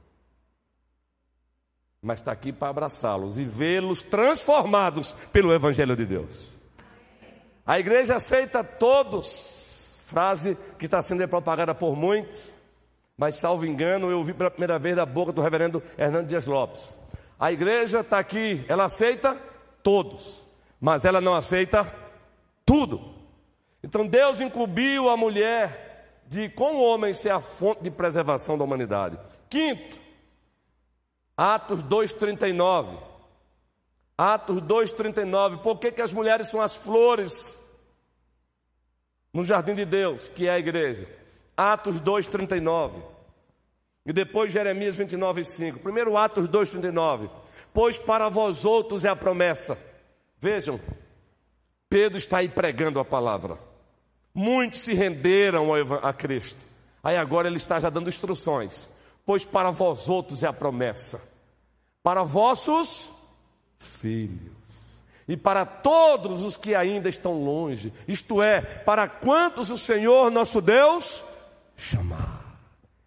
[1.99, 6.53] mas está aqui para abraçá-los e vê-los transformados pelo Evangelho de Deus.
[7.65, 9.66] A igreja aceita todos,
[10.07, 12.53] frase que está sendo propagada por muitos,
[13.17, 16.95] mas salvo engano, eu ouvi pela primeira vez da boca do reverendo Hernando Dias Lopes.
[17.37, 19.37] A igreja está aqui, ela aceita
[19.83, 20.45] todos,
[20.79, 21.85] mas ela não aceita
[22.65, 23.15] tudo.
[23.83, 28.63] Então Deus incumbiu a mulher de, com o homem, ser a fonte de preservação da
[28.63, 29.19] humanidade.
[29.49, 29.99] Quinto,
[31.35, 32.97] Atos 2,39.
[34.17, 35.57] Atos 2,39.
[35.61, 37.66] Por que, que as mulheres são as flores
[39.37, 41.07] no jardim de Deus, que é a igreja?
[41.55, 43.03] Atos 2,39.
[44.03, 45.77] E depois Jeremias 29, 5.
[45.77, 47.29] Primeiro Atos 2,39.
[47.71, 49.77] Pois para vós outros é a promessa.
[50.41, 50.79] Vejam,
[51.87, 53.59] Pedro está aí pregando a palavra.
[54.33, 55.71] Muitos se renderam
[56.01, 56.59] a Cristo.
[57.03, 58.89] Aí agora ele está já dando instruções.
[59.23, 61.21] Pois para vós outros é a promessa,
[62.01, 63.07] para vossos
[63.77, 64.56] filhos,
[65.27, 70.61] e para todos os que ainda estão longe, isto é, para quantos o Senhor nosso
[70.61, 71.23] Deus
[71.75, 72.59] chamar.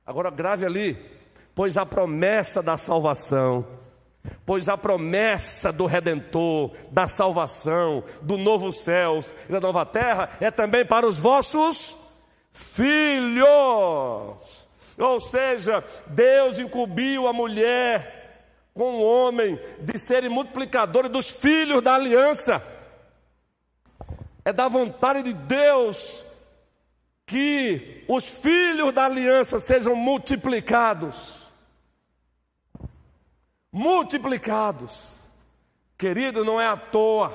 [0.04, 0.98] Agora grave ali,
[1.54, 3.66] pois a promessa da salvação,
[4.44, 10.50] pois a promessa do redentor, da salvação, do novo céus e da nova terra é
[10.50, 11.96] também para os vossos
[12.52, 13.46] filhos.
[14.98, 18.19] Ou seja, Deus incumbiu a mulher
[18.74, 22.62] com o homem de serem multiplicadores dos filhos da aliança.
[24.44, 26.24] É da vontade de Deus
[27.26, 31.48] que os filhos da aliança sejam multiplicados.
[33.72, 35.16] Multiplicados.
[35.96, 37.32] Querido, não é à toa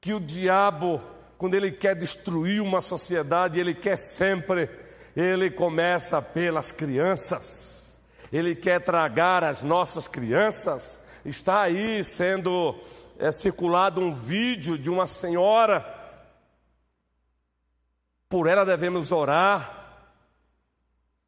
[0.00, 1.00] que o diabo,
[1.36, 4.68] quando ele quer destruir uma sociedade, ele quer sempre,
[5.14, 7.77] ele começa pelas crianças.
[8.32, 11.02] Ele quer tragar as nossas crianças.
[11.24, 12.74] Está aí sendo
[13.18, 15.98] é, circulado um vídeo de uma senhora
[18.28, 20.04] por ela devemos orar,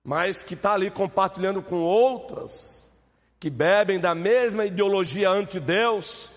[0.04, 2.92] mas que está ali compartilhando com outras,
[3.38, 6.30] que bebem da mesma ideologia anti-Deus,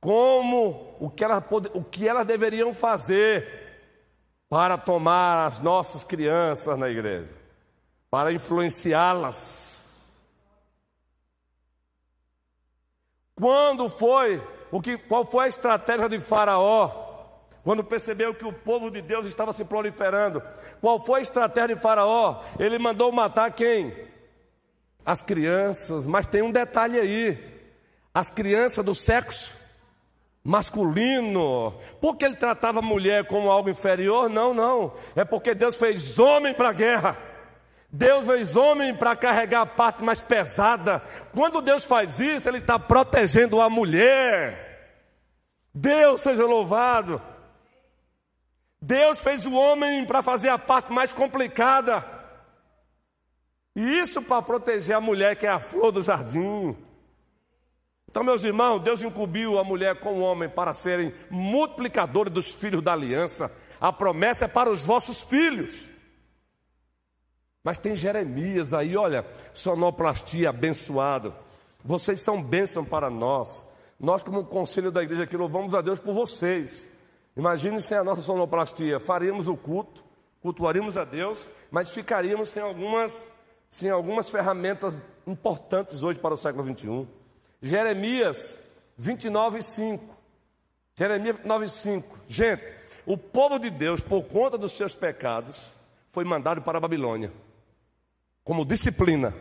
[0.00, 3.62] como o que, elas, o que elas deveriam fazer
[4.48, 7.30] para tomar as nossas crianças na igreja,
[8.14, 10.00] para influenciá-las.
[13.34, 16.92] Quando foi, o que, qual foi a estratégia de Faraó?
[17.64, 20.40] Quando percebeu que o povo de Deus estava se proliferando,
[20.80, 22.44] qual foi a estratégia de Faraó?
[22.56, 23.92] Ele mandou matar quem?
[25.04, 27.36] As crianças, mas tem um detalhe aí:
[28.14, 29.58] as crianças do sexo
[30.44, 31.74] masculino.
[32.00, 34.30] Porque ele tratava a mulher como algo inferior?
[34.30, 34.94] Não, não.
[35.16, 37.33] É porque Deus fez homem para a guerra.
[37.96, 41.00] Deus fez homem para carregar a parte mais pesada.
[41.32, 44.98] Quando Deus faz isso, Ele está protegendo a mulher.
[45.72, 47.22] Deus seja louvado.
[48.82, 52.04] Deus fez o homem para fazer a parte mais complicada.
[53.76, 56.76] E isso para proteger a mulher que é a flor do jardim.
[58.10, 62.82] Então, meus irmãos, Deus incumbiu a mulher com o homem para serem multiplicadores dos filhos
[62.82, 63.52] da aliança.
[63.80, 65.93] A promessa é para os vossos filhos.
[67.64, 71.34] Mas tem Jeremias aí, olha, sonoplastia abençoado.
[71.82, 73.66] Vocês são bênção para nós.
[73.98, 76.88] Nós, como conselho da igreja aqui, louvamos a Deus por vocês.
[77.36, 80.04] Imagine sem a nossa sonoplastia, faríamos o culto,
[80.40, 83.32] cultuaríamos a Deus, mas ficaríamos sem algumas,
[83.68, 87.08] sem algumas ferramentas importantes hoje para o século 21.
[87.62, 88.58] Jeremias
[88.96, 90.16] 29, 5.
[90.96, 92.18] Jeremias 29, 5.
[92.28, 92.74] Gente,
[93.06, 95.80] o povo de Deus, por conta dos seus pecados,
[96.12, 97.32] foi mandado para a Babilônia,
[98.44, 99.34] como disciplina.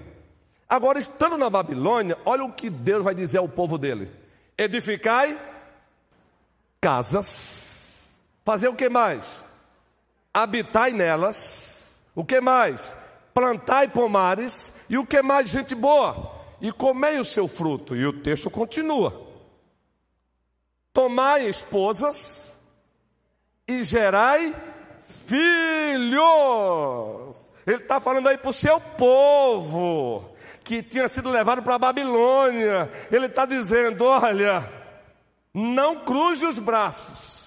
[0.67, 4.09] Agora, estando na Babilônia, olha o que Deus vai dizer ao povo dele:
[4.57, 5.39] edificai
[6.81, 7.63] casas
[8.43, 9.43] Fazer o que mais?
[10.33, 11.97] Habitai nelas.
[12.13, 12.95] O que mais?
[13.33, 14.73] Plantai pomares.
[14.89, 16.43] E o que mais, gente boa?
[16.59, 17.95] E comei o seu fruto.
[17.95, 19.31] E o texto continua.
[20.91, 22.53] Tomai esposas
[23.67, 24.53] e gerai
[25.07, 26.21] filhos.
[27.65, 30.29] Ele está falando aí para o seu povo
[30.63, 32.89] que tinha sido levado para a Babilônia.
[33.11, 34.69] Ele está dizendo: olha,
[35.53, 37.43] não cruze os braços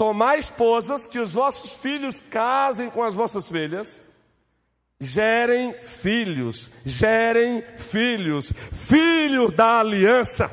[0.00, 4.00] Tomai esposas, que os vossos filhos casem com as vossas filhas,
[4.98, 8.50] gerem filhos, gerem filhos,
[8.88, 10.50] filhos da aliança,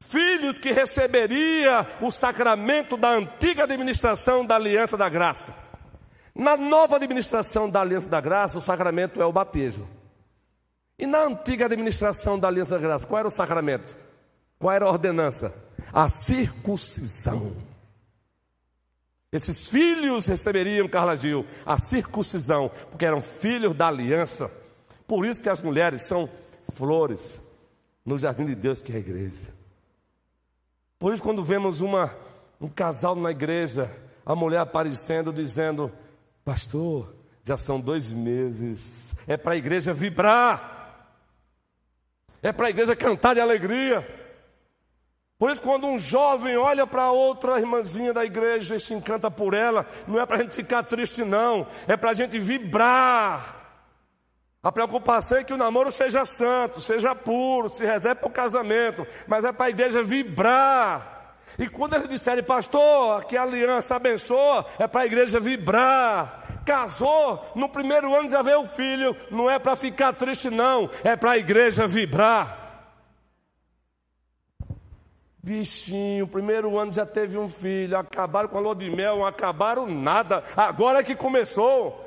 [0.00, 5.54] filhos que receberia o sacramento da antiga administração da aliança da graça.
[6.34, 9.88] Na nova administração da aliança da graça, o sacramento é o batismo.
[10.98, 13.96] E na antiga administração da aliança da graça, qual era o sacramento?
[14.58, 15.52] Qual era a ordenança?
[15.92, 17.56] A circuncisão.
[19.32, 24.50] Esses filhos receberiam, Carla Gil, a circuncisão, porque eram filhos da aliança.
[25.06, 26.28] Por isso que as mulheres são
[26.72, 27.40] flores
[28.04, 29.52] no jardim de Deus, que é a igreja.
[30.98, 32.14] Por isso, quando vemos uma,
[32.60, 33.90] um casal na igreja,
[34.24, 35.90] a mulher aparecendo, dizendo:
[36.44, 37.14] Pastor,
[37.44, 41.06] já são dois meses, é para a igreja vibrar,
[42.42, 44.20] é para a igreja cantar de alegria.
[45.38, 49.54] Por isso, quando um jovem olha para outra irmãzinha da igreja e se encanta por
[49.54, 53.60] ela, não é para a gente ficar triste, não, é para a gente vibrar.
[54.62, 59.04] A preocupação é que o namoro seja santo, seja puro, se reserve para o casamento,
[59.26, 61.21] mas é para a igreja vibrar.
[61.58, 66.62] E quando eles disserem, pastor, que a aliança abençoa, é para a igreja vibrar.
[66.64, 71.16] casou, no primeiro ano já veio o filho, não é para ficar triste, não, é
[71.16, 72.62] para a igreja vibrar.
[75.42, 79.86] Bichinho, primeiro ano já teve um filho, acabaram com a lua de mel, não acabaram
[79.86, 82.00] nada, agora é que começou.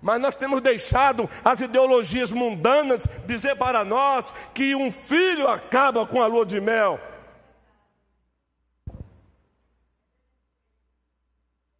[0.00, 6.22] Mas nós temos deixado as ideologias mundanas dizer para nós que um filho acaba com
[6.22, 7.00] a lua de mel.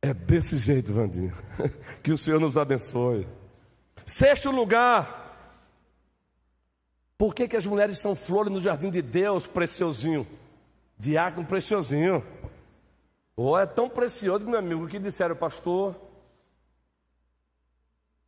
[0.01, 1.37] É desse jeito, Vandinho.
[2.03, 3.27] Que o Senhor nos abençoe.
[4.07, 5.19] Sexto lugar.
[7.19, 10.27] Por que, que as mulheres são flores no jardim de Deus, preciosinho?
[10.97, 12.25] Diácono preciosinho.
[13.37, 15.95] Oh, é tão precioso, meu amigo, que disseram, pastor.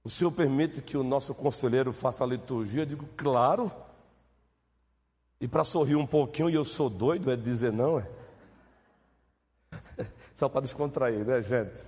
[0.02, 2.82] O senhor permite que o nosso conselheiro faça a liturgia?
[2.82, 3.72] Eu digo, claro.
[5.40, 8.10] E para sorrir um pouquinho, e eu sou doido, é dizer não, é?
[10.40, 11.82] Só para descontrair, né, gente?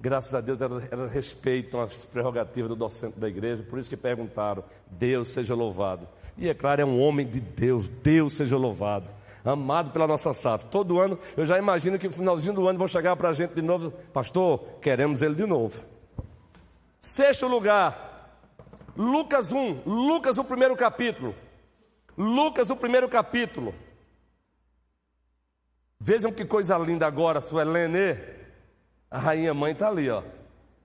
[0.00, 3.96] Graças a Deus elas, elas respeitam as prerrogativas do docente da igreja, por isso que
[3.96, 6.08] perguntaram: Deus seja louvado.
[6.38, 9.10] E é claro, é um homem de Deus, Deus seja louvado,
[9.44, 10.66] amado pela nossa safra.
[10.70, 13.52] Todo ano, eu já imagino que no finalzinho do ano vão chegar para a gente
[13.52, 15.78] de novo: Pastor, queremos ele de novo.
[17.02, 18.40] Sexto lugar,
[18.96, 21.34] Lucas 1, Lucas, o primeiro capítulo.
[22.16, 23.74] Lucas, o primeiro capítulo.
[26.00, 28.18] Vejam que coisa linda agora, Suelene.
[29.10, 30.22] A rainha mãe está ali, ó,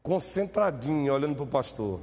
[0.01, 2.01] concentradinha, olhando para o pastor.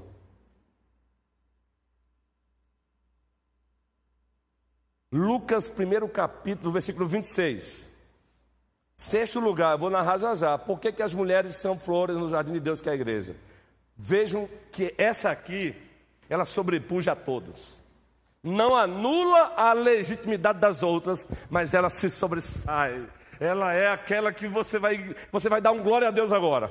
[5.11, 7.89] Lucas, primeiro capítulo, versículo 26.
[8.97, 10.59] Sexto lugar, eu vou narrar já já.
[10.59, 13.35] Por que, que as mulheres são flores no jardim de Deus, que é a igreja?
[13.97, 15.75] Vejam que essa aqui,
[16.29, 17.81] ela sobrepuja a todos
[18.43, 23.07] não anula a legitimidade das outras, mas ela se sobressai.
[23.39, 26.71] Ela é aquela que você vai, você vai dar um glória a Deus agora.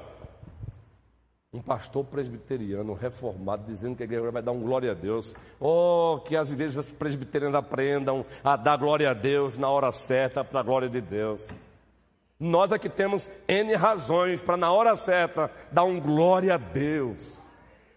[1.52, 5.36] Um pastor presbiteriano reformado dizendo que a igreja vai dar um glória a Deus.
[5.60, 10.60] Oh, que as igrejas presbiterianas aprendam a dar glória a Deus na hora certa para
[10.60, 11.48] a glória de Deus.
[12.40, 17.40] Nós aqui temos N razões para na hora certa dar um glória a Deus.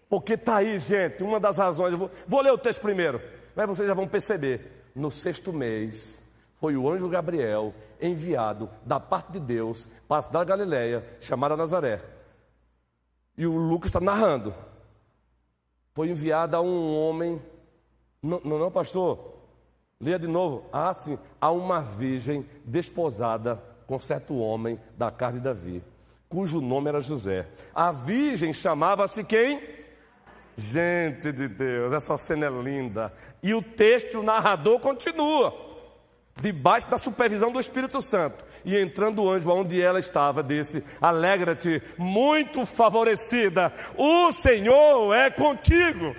[0.09, 1.93] Porque está aí, gente, uma das razões.
[1.93, 3.21] Vou, vou ler o texto primeiro.
[3.55, 6.21] Mas vocês já vão perceber, no sexto mês,
[6.59, 11.57] foi o anjo Gabriel enviado da parte de Deus para a cidade da Galileia, chamada
[11.57, 12.01] Nazaré.
[13.37, 14.53] E o Lucas está narrando.
[15.93, 17.41] Foi enviado a um homem.
[18.21, 19.33] Não, não, pastor?
[19.99, 20.65] Leia de novo.
[20.71, 21.17] Ah, sim.
[21.39, 25.83] A uma virgem desposada com certo homem da casa de Davi,
[26.29, 27.47] cujo nome era José.
[27.75, 29.61] A virgem chamava-se quem?
[30.55, 33.13] Gente de Deus, essa cena é linda.
[33.43, 35.53] E o texto, o narrador continua,
[36.41, 38.43] debaixo da supervisão do Espírito Santo.
[38.63, 46.15] E entrando o anjo aonde ela estava, disse: Alegra-te, muito favorecida, o Senhor é contigo.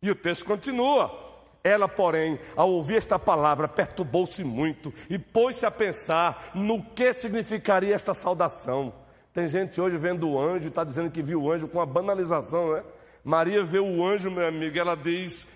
[0.00, 1.20] E o texto continua.
[1.64, 7.94] Ela, porém, ao ouvir esta palavra, perturbou-se muito e pôs-se a pensar no que significaria
[7.94, 8.92] esta saudação.
[9.32, 12.72] Tem gente hoje vendo o anjo, está dizendo que viu o anjo com a banalização,
[12.72, 12.82] né?
[13.24, 15.46] Maria vê o anjo, meu amigo, ela diz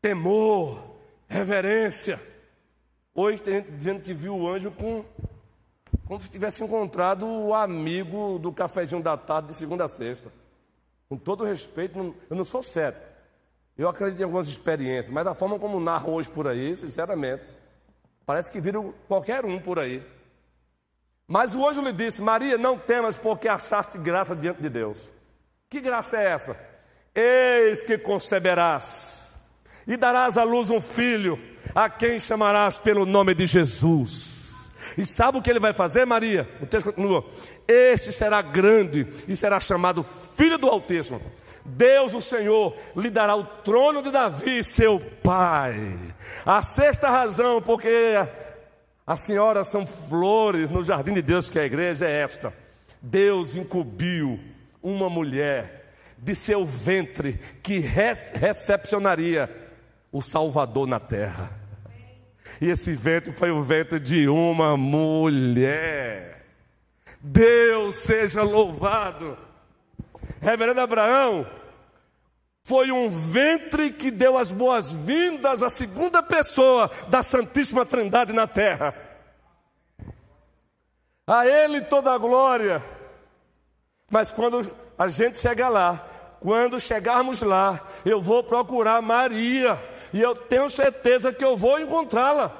[0.00, 0.96] temor,
[1.28, 2.20] reverência.
[3.14, 5.04] Hoje tem gente dizendo que viu o anjo com
[6.06, 10.30] como se tivesse encontrado o amigo do cafezinho da tarde de segunda a sexta.
[11.08, 13.06] Com todo respeito, eu não sou cético.
[13.76, 17.54] Eu acredito em algumas experiências, mas da forma como narram hoje por aí, sinceramente,
[18.24, 20.02] parece que viram qualquer um por aí.
[21.26, 25.10] Mas o anjo lhe disse: Maria, não temas, porque achaste graça diante de Deus.
[25.68, 26.75] Que graça é essa?
[27.16, 29.34] Eis que conceberás
[29.86, 31.40] e darás à luz um filho,
[31.74, 34.70] a quem chamarás pelo nome de Jesus.
[34.98, 36.48] E sabe o que ele vai fazer, Maria?
[36.60, 37.24] O texto continua:
[37.66, 40.02] Este será grande e será chamado
[40.36, 41.20] Filho do Altíssimo.
[41.64, 45.96] Deus, o Senhor, lhe dará o trono de Davi, seu pai.
[46.44, 48.14] A sexta razão, porque
[49.06, 52.52] as senhoras são flores no jardim de Deus, que é a igreja é esta.
[53.02, 54.38] Deus incumbiu
[54.82, 55.75] uma mulher
[56.18, 59.50] de seu ventre que recepcionaria
[60.10, 61.50] o Salvador na terra.
[62.60, 66.46] E esse ventre foi o ventre de uma mulher.
[67.20, 69.36] Deus seja louvado.
[70.40, 71.46] Reverendo Abraão
[72.66, 78.92] foi um ventre que deu as boas-vindas à segunda pessoa da Santíssima Trindade na terra.
[81.26, 82.82] A Ele toda a glória.
[84.10, 84.68] Mas quando
[84.98, 86.04] a gente chega lá,
[86.40, 89.78] quando chegarmos lá, eu vou procurar Maria.
[90.12, 92.52] E eu tenho certeza que eu vou encontrá-la.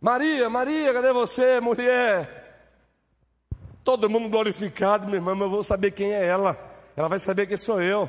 [0.00, 2.42] Maria, Maria, cadê você, mulher?
[3.84, 6.56] Todo mundo glorificado, meu irmão, mas eu vou saber quem é ela.
[6.96, 8.08] Ela vai saber quem sou eu.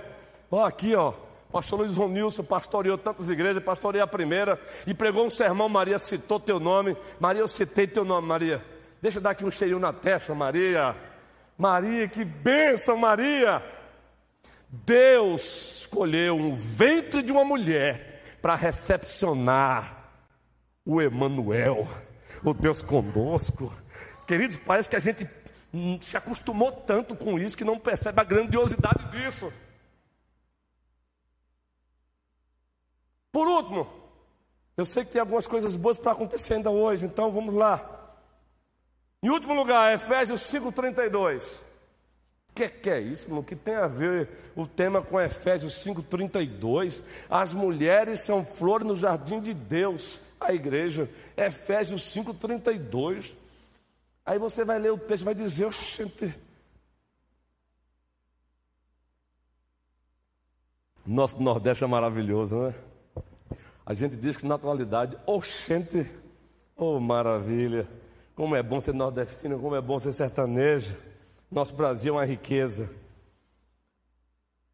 [0.52, 1.14] Ó, aqui, ó.
[1.52, 5.70] Pastor Luiz Ronilson pastoreou tantas igrejas, pastoreei a primeira e pregou um sermão.
[5.70, 6.98] Maria citou teu nome.
[7.20, 8.64] Maria, eu citei teu nome, Maria.
[9.02, 10.96] Deixa eu dar aqui um cheirinho na testa, Maria.
[11.58, 13.64] Maria, que bênção, Maria.
[14.70, 20.12] Deus escolheu um ventre de uma mulher para recepcionar
[20.86, 21.88] o Emanuel,
[22.44, 23.72] o Deus conosco.
[24.28, 25.28] Queridos, parece que a gente
[26.02, 29.52] se acostumou tanto com isso que não percebe a grandiosidade disso.
[33.32, 33.88] Por último,
[34.76, 38.03] eu sei que tem algumas coisas boas para acontecer ainda hoje, então vamos lá.
[39.24, 41.56] Em último lugar, Efésios 5,32.
[42.50, 47.02] O que, que é isso, O que tem a ver o tema com Efésios 5,32?
[47.30, 51.10] As mulheres são flores no jardim de Deus, a igreja.
[51.38, 53.34] Efésios 5,32.
[54.26, 56.36] Aí você vai ler o texto e vai dizer, oxente.
[61.06, 62.76] Nosso Nordeste é maravilhoso, não é?
[63.86, 66.12] A gente diz que naturalidade, oxente,
[66.76, 67.88] oh maravilha.
[68.36, 70.98] Como é bom ser nordestino, como é bom ser sertanejo.
[71.52, 72.90] Nosso Brasil é uma riqueza.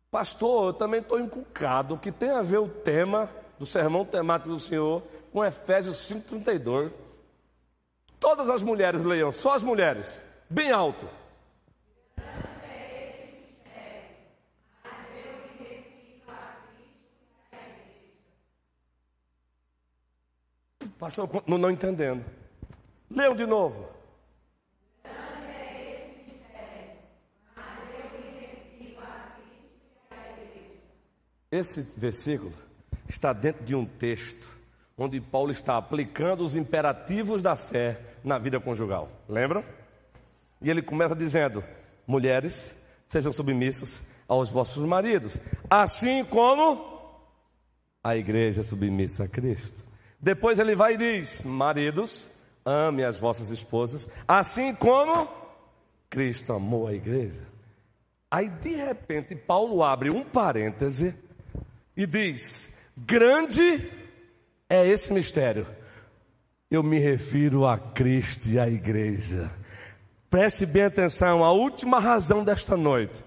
[0.09, 1.93] Pastor, eu também estou encucado.
[1.93, 3.29] O que tem a ver o tema
[3.59, 6.91] do sermão temático do Senhor com Efésios 5,32?
[8.19, 11.07] Todas as mulheres leiam, só as mulheres, bem alto.
[20.97, 22.25] Pastor, não, não entendendo.
[23.09, 23.87] Leiam de novo.
[31.51, 32.53] Esse versículo
[33.07, 34.47] está dentro de um texto
[34.95, 39.09] onde Paulo está aplicando os imperativos da fé na vida conjugal.
[39.27, 39.63] Lembram?
[40.61, 41.63] E ele começa dizendo:
[42.05, 42.71] Mulheres,
[43.07, 45.37] sejam submissas aos vossos maridos,
[45.69, 46.85] assim como
[48.03, 49.83] a igreja é submissa a Cristo.
[50.19, 52.29] Depois ele vai e diz: Maridos,
[52.65, 55.27] ame as vossas esposas, assim como
[56.09, 57.47] Cristo amou a igreja.
[58.31, 61.15] Aí de repente Paulo abre um parêntese
[61.97, 63.89] e diz: Grande
[64.69, 65.67] é esse mistério.
[66.69, 69.51] Eu me refiro a Cristo e à igreja.
[70.29, 73.23] Preste bem atenção, a última razão desta noite,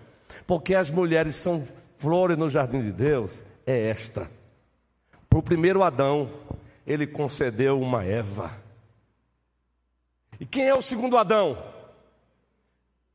[0.47, 1.67] porque as mulheres são
[1.99, 4.31] flores no jardim de Deus, é esta.
[5.29, 6.31] Para o primeiro Adão,
[6.87, 8.62] ele concedeu uma Eva.
[10.41, 11.63] E quem é o segundo Adão?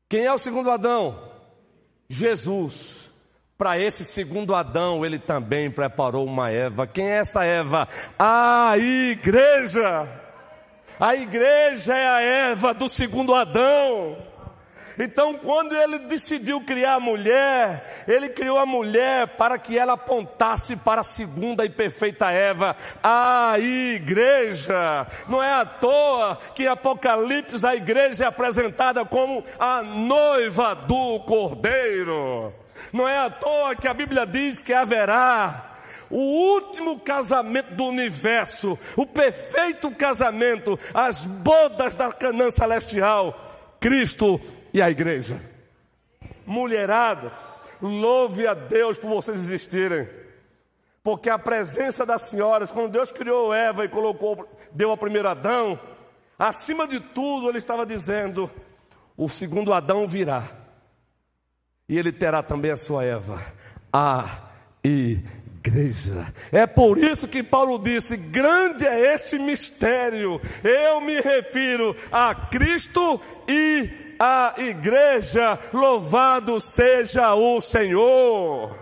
[0.08, 1.30] Quem é o segundo Adão?
[2.08, 3.12] Jesus.
[3.58, 6.86] Para esse segundo Adão, ele também preparou uma Eva.
[6.86, 7.88] Quem é essa Eva?
[8.18, 10.08] A igreja.
[11.00, 14.27] A igreja é a Eva do segundo Adão.
[14.98, 20.74] Então, quando ele decidiu criar a mulher, ele criou a mulher para que ela apontasse
[20.76, 25.06] para a segunda e perfeita Eva, a igreja.
[25.28, 31.20] Não é à toa que em Apocalipse a igreja é apresentada como a noiva do
[31.20, 32.52] cordeiro.
[32.92, 35.76] Não é à toa que a Bíblia diz que haverá
[36.10, 44.40] o último casamento do universo, o perfeito casamento, as bodas da Canaã celestial, Cristo
[44.72, 45.40] e a igreja.
[46.46, 47.32] Mulheradas,
[47.80, 50.08] louve a Deus por vocês existirem.
[51.02, 55.80] Porque a presença das senhoras, quando Deus criou Eva e colocou, deu ao primeiro Adão,
[56.38, 58.50] acima de tudo ele estava dizendo:
[59.16, 60.58] o segundo Adão virá
[61.88, 63.40] e ele terá também a sua Eva,
[63.90, 64.50] a
[64.84, 66.32] igreja.
[66.52, 70.40] É por isso que Paulo disse: grande é este mistério.
[70.62, 75.58] Eu me refiro a Cristo e a igreja.
[75.72, 78.76] Louvado seja o Senhor.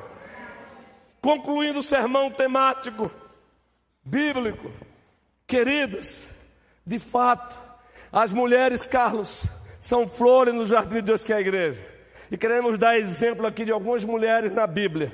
[1.20, 3.11] Concluindo o sermão temático,
[4.05, 4.70] bíblico,
[5.47, 6.28] queridas,
[6.87, 7.59] de fato,
[8.12, 9.45] as mulheres, Carlos,
[9.80, 11.84] são flores no jardim de Deus que é a igreja.
[12.30, 15.12] E queremos dar exemplo aqui de algumas mulheres na Bíblia.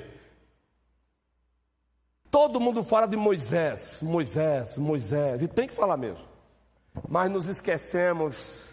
[2.29, 6.27] Todo mundo fala de Moisés, Moisés, Moisés, e tem que falar mesmo.
[7.07, 8.72] Mas nos esquecemos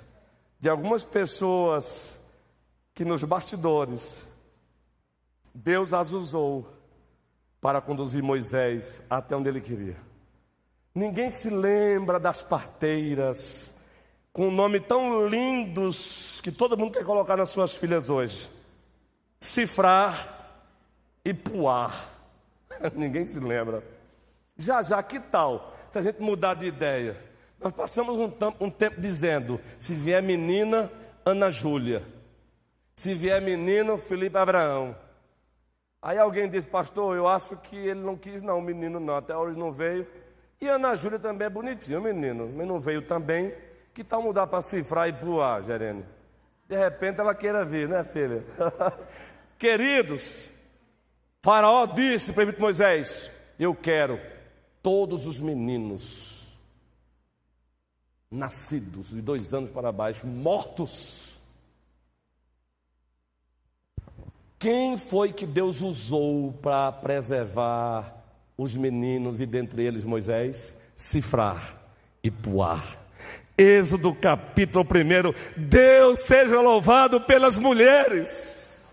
[0.61, 2.19] de algumas pessoas
[2.95, 4.17] que nos bastidores
[5.55, 6.67] Deus as usou
[7.61, 9.97] para conduzir Moisés até onde ele queria.
[10.95, 13.75] Ninguém se lembra das parteiras,
[14.33, 18.49] com nome tão lindos que todo mundo quer colocar nas suas filhas hoje:
[19.41, 20.63] Cifrar
[21.25, 22.09] e Puar.
[22.95, 23.83] Ninguém se lembra.
[24.57, 27.30] Já já, que tal se a gente mudar de ideia?
[27.61, 30.91] Nós passamos um, um tempo dizendo: se vier menina,
[31.25, 32.03] Ana Júlia.
[32.97, 34.97] Se vier menino, Felipe Abraão.
[36.03, 39.37] Aí alguém disse, pastor, eu acho que ele não quis não, o menino não, até
[39.37, 40.07] hoje não veio.
[40.59, 43.55] E Ana Júlia também é bonitinho, menino, mas não veio também.
[43.93, 46.05] Que tal mudar para cifrar e pro ar, Gerene?
[46.69, 48.45] De repente ela queira vir, né, filha?
[49.59, 50.49] Queridos,
[51.43, 54.19] Faraó disse para Moisés: Eu quero
[54.83, 56.40] todos os meninos
[58.31, 61.41] nascidos de dois anos para baixo, mortos.
[64.57, 68.15] Quem foi que Deus usou para preservar
[68.57, 70.79] os meninos e dentre eles Moisés?
[70.95, 71.77] Cifrar
[72.23, 73.01] e puar.
[73.59, 75.61] Êxodo capítulo 1.
[75.61, 78.87] Deus seja louvado pelas mulheres.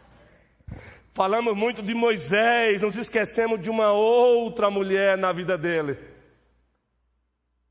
[1.14, 6.07] Falamos muito de Moisés, nos esquecemos de uma outra mulher na vida dele.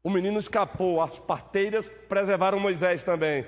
[0.06, 3.44] O menino escapou, as parteiras preservaram Moisés também.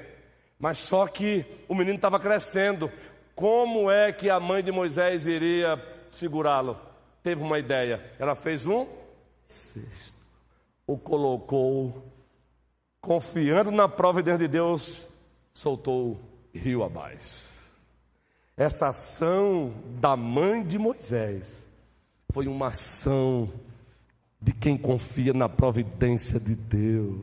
[0.59, 2.91] Mas só que o menino estava crescendo.
[3.33, 5.81] Como é que a mãe de Moisés iria
[6.11, 6.77] segurá-lo?
[7.23, 8.13] Teve uma ideia.
[8.19, 8.89] Ela fez um
[9.47, 10.19] cesto.
[10.85, 12.03] O colocou,
[13.01, 15.07] confiando na providência de Deus,
[15.55, 16.19] soltou
[16.53, 17.47] rio abaixo.
[18.57, 21.65] Essa ação da mãe de Moisés
[22.33, 23.49] foi uma ação
[24.41, 27.21] de quem confia na providência de Deus.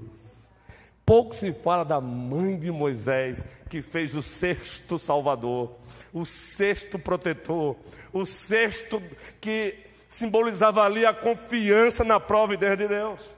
[1.06, 5.72] Pouco se fala da mãe de Moisés, que fez o sexto salvador,
[6.12, 7.76] o sexto protetor,
[8.12, 9.02] o sexto
[9.40, 9.78] que
[10.10, 13.36] simbolizava ali a confiança na providência de Deus.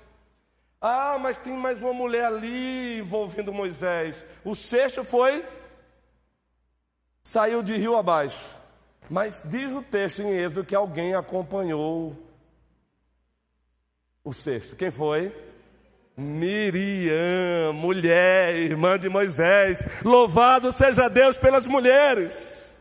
[0.80, 4.24] Ah, mas tem mais uma mulher ali envolvendo Moisés.
[4.46, 5.44] O sexto foi
[7.24, 8.56] saiu de rio abaixo.
[9.10, 12.16] Mas diz o texto em Êxodo que alguém acompanhou
[14.28, 14.76] o sexto.
[14.76, 15.34] Quem foi?
[16.18, 19.80] Miriam, mulher, irmã de Moisés.
[20.04, 22.78] Louvado seja Deus pelas mulheres.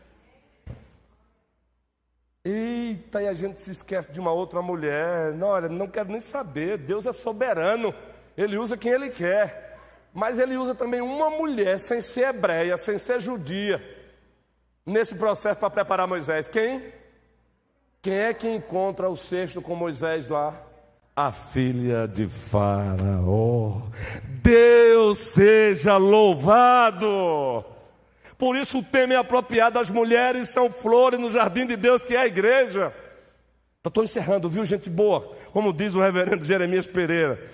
[2.43, 5.33] Eita, e a gente se esquece de uma outra mulher.
[5.35, 6.77] Não, olha, não quero nem saber.
[6.79, 7.95] Deus é soberano.
[8.35, 9.77] Ele usa quem ele quer.
[10.13, 13.81] Mas ele usa também uma mulher sem ser hebreia, sem ser judia
[14.85, 16.49] nesse processo para preparar Moisés?
[16.49, 16.91] Quem?
[18.01, 20.66] Quem é que encontra o cesto com Moisés lá?
[21.17, 23.81] A filha de Faraó.
[24.43, 27.65] Deus seja louvado!
[28.37, 29.79] Por isso o tema é apropriado.
[29.79, 32.93] As mulheres são flores no jardim de Deus, que é a igreja.
[33.83, 35.35] Estou encerrando, viu, gente boa?
[35.51, 37.49] Como diz o reverendo Jeremias Pereira.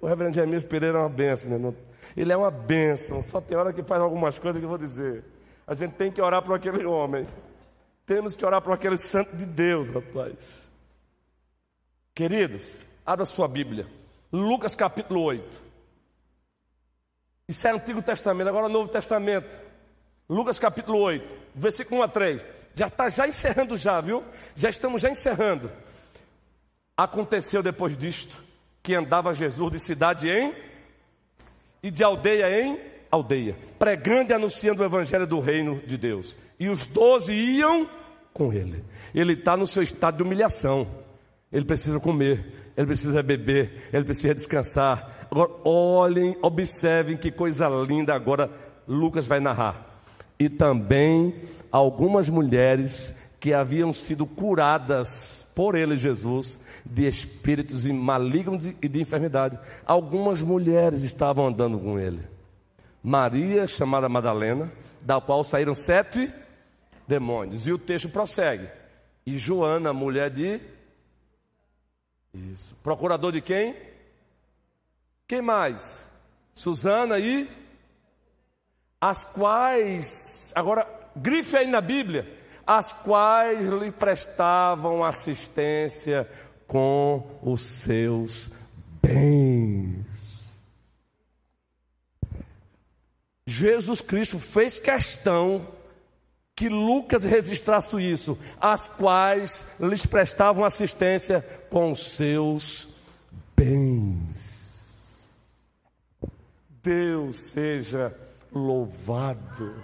[0.00, 1.74] O reverendo Jeremias Pereira é uma benção, né?
[2.16, 3.20] Ele é uma benção.
[3.20, 5.24] Só tem hora que faz algumas coisas que eu vou dizer.
[5.66, 7.26] A gente tem que orar por aquele homem.
[8.06, 10.70] Temos que orar por aquele santo de Deus, rapaz.
[12.14, 13.86] Queridos, abra sua Bíblia.
[14.32, 15.62] Lucas capítulo 8.
[17.48, 19.54] Isso é Antigo Testamento, agora Novo Testamento.
[20.28, 22.42] Lucas capítulo 8, versículo 1 a 3.
[22.74, 24.24] Já está já encerrando já, viu?
[24.56, 25.70] Já estamos já encerrando.
[26.96, 28.42] Aconteceu depois disto
[28.82, 30.54] que andava Jesus de cidade em
[31.82, 32.80] e de aldeia em
[33.10, 36.34] aldeia, pregando e anunciando o evangelho do reino de Deus.
[36.58, 37.88] E os doze iam
[38.32, 38.82] com ele.
[39.14, 40.86] Ele está no seu estado de humilhação.
[41.52, 45.26] Ele precisa comer, ele precisa beber, ele precisa descansar.
[45.30, 48.50] Agora, olhem, observem que coisa linda agora
[48.86, 49.86] Lucas vai narrar.
[50.38, 51.34] E também
[51.70, 59.58] algumas mulheres que haviam sido curadas por ele, Jesus, de espíritos malignos e de enfermidade.
[59.84, 62.20] Algumas mulheres estavam andando com ele.
[63.02, 64.70] Maria, chamada Madalena,
[65.04, 66.30] da qual saíram sete
[67.06, 67.66] demônios.
[67.66, 68.68] E o texto prossegue.
[69.26, 70.60] E Joana, mulher de.
[72.34, 72.74] Isso.
[72.82, 73.76] Procurador de quem?
[75.28, 76.04] Quem mais?
[76.54, 77.50] Susana e.
[79.00, 80.52] As quais.
[80.54, 82.38] Agora, grife aí na Bíblia.
[82.66, 86.28] As quais lhe prestavam assistência
[86.66, 88.50] com os seus
[89.02, 90.06] bens.
[93.46, 95.66] Jesus Cristo fez questão
[96.54, 102.86] que Lucas registrasse isso, as quais lhes prestavam assistência com seus
[103.56, 105.26] bens.
[106.82, 108.14] Deus seja
[108.52, 109.82] louvado.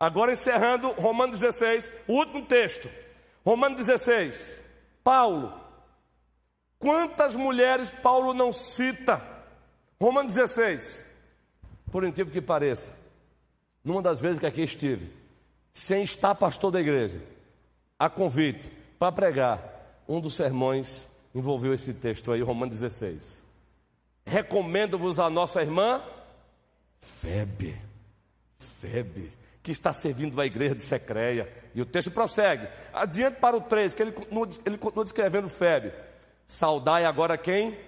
[0.00, 2.88] Agora encerrando Romanos 16, o último texto.
[3.44, 4.64] Romanos 16.
[5.04, 5.52] Paulo.
[6.78, 9.22] Quantas mulheres Paulo não cita?
[10.00, 11.06] Romanos 16
[11.90, 12.92] por incrível que pareça,
[13.82, 15.10] numa das vezes que aqui estive,
[15.72, 17.20] sem estar pastor da igreja,
[17.98, 19.77] a convite para pregar,
[20.08, 23.44] um dos sermões envolveu esse texto aí, Romanos 16.
[24.26, 26.02] Recomendo-vos a nossa irmã
[27.00, 27.80] Febe.
[28.58, 29.32] Febe,
[29.62, 31.52] que está servindo a igreja de Secreia.
[31.74, 32.68] E o texto prossegue.
[32.92, 35.92] Adiante para o 3, que ele continua, ele continua descrevendo Febe.
[36.46, 37.78] Saudai agora quem?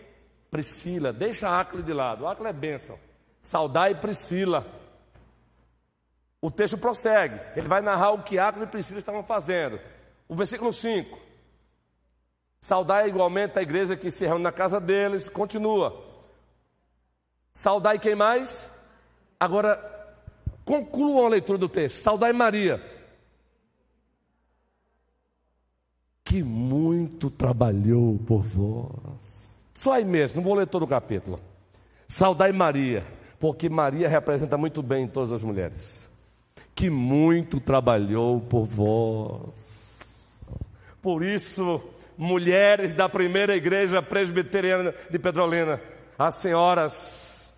[0.51, 1.12] Priscila.
[1.12, 2.27] Deixa a Acre de lado.
[2.27, 2.99] Acre é bênção.
[3.41, 4.66] Saudai Priscila.
[6.43, 7.41] O texto prossegue.
[7.57, 9.81] Ele vai narrar o que Acre e Priscila estavam fazendo.
[10.29, 11.30] O versículo 5.
[12.61, 15.28] Saudai igualmente a igreja que se reúne na casa deles.
[15.28, 16.04] Continua.
[17.52, 18.70] Saudai quem mais?
[19.38, 19.78] Agora,
[20.64, 21.96] concluam a leitura do texto.
[21.96, 22.80] Saudai Maria.
[26.22, 29.66] Que muito trabalhou por vós.
[29.74, 31.40] Só aí mesmo, não vou ler todo o capítulo.
[32.06, 33.06] Saudai Maria,
[33.38, 36.11] porque Maria representa muito bem todas as mulheres.
[36.74, 40.44] Que muito trabalhou por vós.
[41.00, 41.82] Por isso,
[42.21, 45.81] mulheres da primeira igreja presbiteriana de Petrolina,
[46.18, 47.51] as senhoras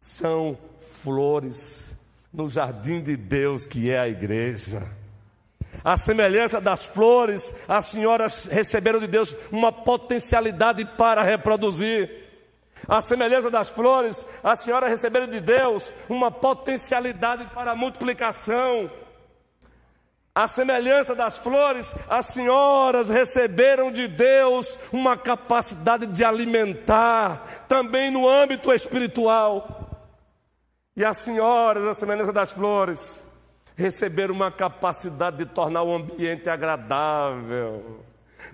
[0.00, 0.58] são
[1.00, 1.96] flores
[2.32, 4.82] no jardim de Deus que é a igreja.
[5.84, 12.10] A semelhança das flores, as senhoras receberam de Deus uma potencialidade para reproduzir.
[12.88, 18.90] A semelhança das flores, as senhoras receberam de Deus uma potencialidade para multiplicação.
[20.34, 28.26] A semelhança das flores, as senhoras receberam de Deus uma capacidade de alimentar, também no
[28.26, 29.90] âmbito espiritual.
[30.96, 33.22] E as senhoras, a semelhança das flores,
[33.76, 38.02] receberam uma capacidade de tornar o ambiente agradável,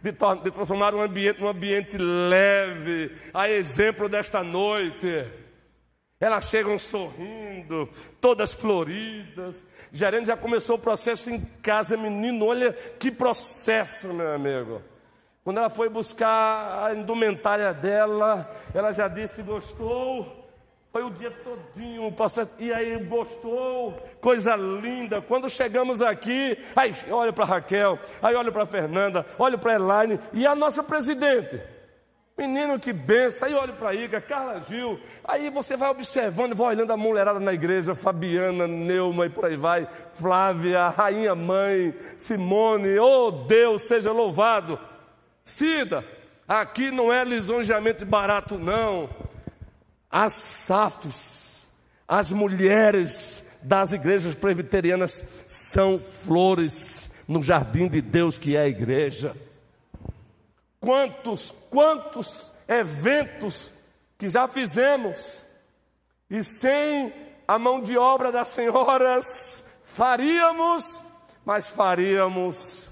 [0.02, 5.26] de, de transformar o ambiente num ambiente leve, a exemplo desta noite.
[6.20, 7.88] Elas chegam sorrindo,
[8.20, 9.62] todas floridas,
[9.92, 14.82] Gerente já começou o processo em casa, menino, olha que processo, meu amigo.
[15.44, 20.36] Quando ela foi buscar a indumentária dela, ela já disse: gostou.
[20.90, 22.50] Foi o dia todinho o processo.
[22.58, 25.20] E aí gostou, coisa linda.
[25.20, 30.46] Quando chegamos aqui, aí olha para Raquel, aí olha para Fernanda, olha para Elaine e
[30.46, 31.60] a nossa presidente.
[32.38, 36.92] Menino que benção, aí olha para Iga, Carla Gil, aí você vai observando, vai olhando
[36.92, 43.32] a mulherada na igreja, Fabiana, Neuma e por aí vai, Flávia, Rainha Mãe, Simone, oh
[43.32, 44.78] Deus, seja louvado.
[45.42, 46.04] Cida,
[46.46, 49.10] aqui não é lisonjeamento barato não.
[50.08, 51.68] As SAFs,
[52.06, 59.34] as mulheres das igrejas presbiterianas são flores no jardim de Deus que é a igreja.
[60.88, 63.70] Quantos, quantos eventos
[64.16, 65.44] que já fizemos
[66.30, 67.12] e sem
[67.46, 70.82] a mão de obra das senhoras faríamos,
[71.44, 72.90] mas faríamos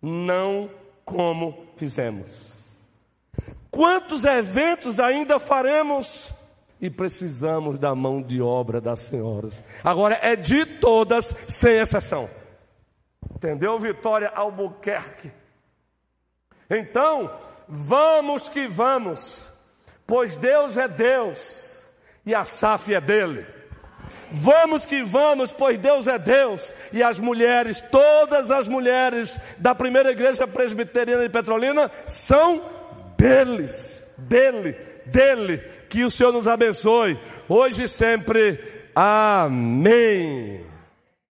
[0.00, 0.70] não
[1.04, 2.72] como fizemos.
[3.70, 6.32] Quantos eventos ainda faremos
[6.80, 9.62] e precisamos da mão de obra das senhoras?
[9.84, 12.26] Agora é de todas, sem exceção.
[13.36, 15.43] Entendeu, Vitória Albuquerque?
[16.68, 17.30] Então,
[17.68, 19.50] vamos que vamos,
[20.06, 21.84] pois Deus é Deus
[22.24, 23.46] e a SAF é dele.
[24.30, 30.10] Vamos que vamos, pois Deus é Deus e as mulheres, todas as mulheres da primeira
[30.10, 32.60] igreja presbiteriana de Petrolina são
[33.16, 34.72] deles, dele,
[35.06, 35.58] dele.
[35.88, 38.58] Que o Senhor nos abençoe, hoje e sempre.
[38.94, 40.73] Amém.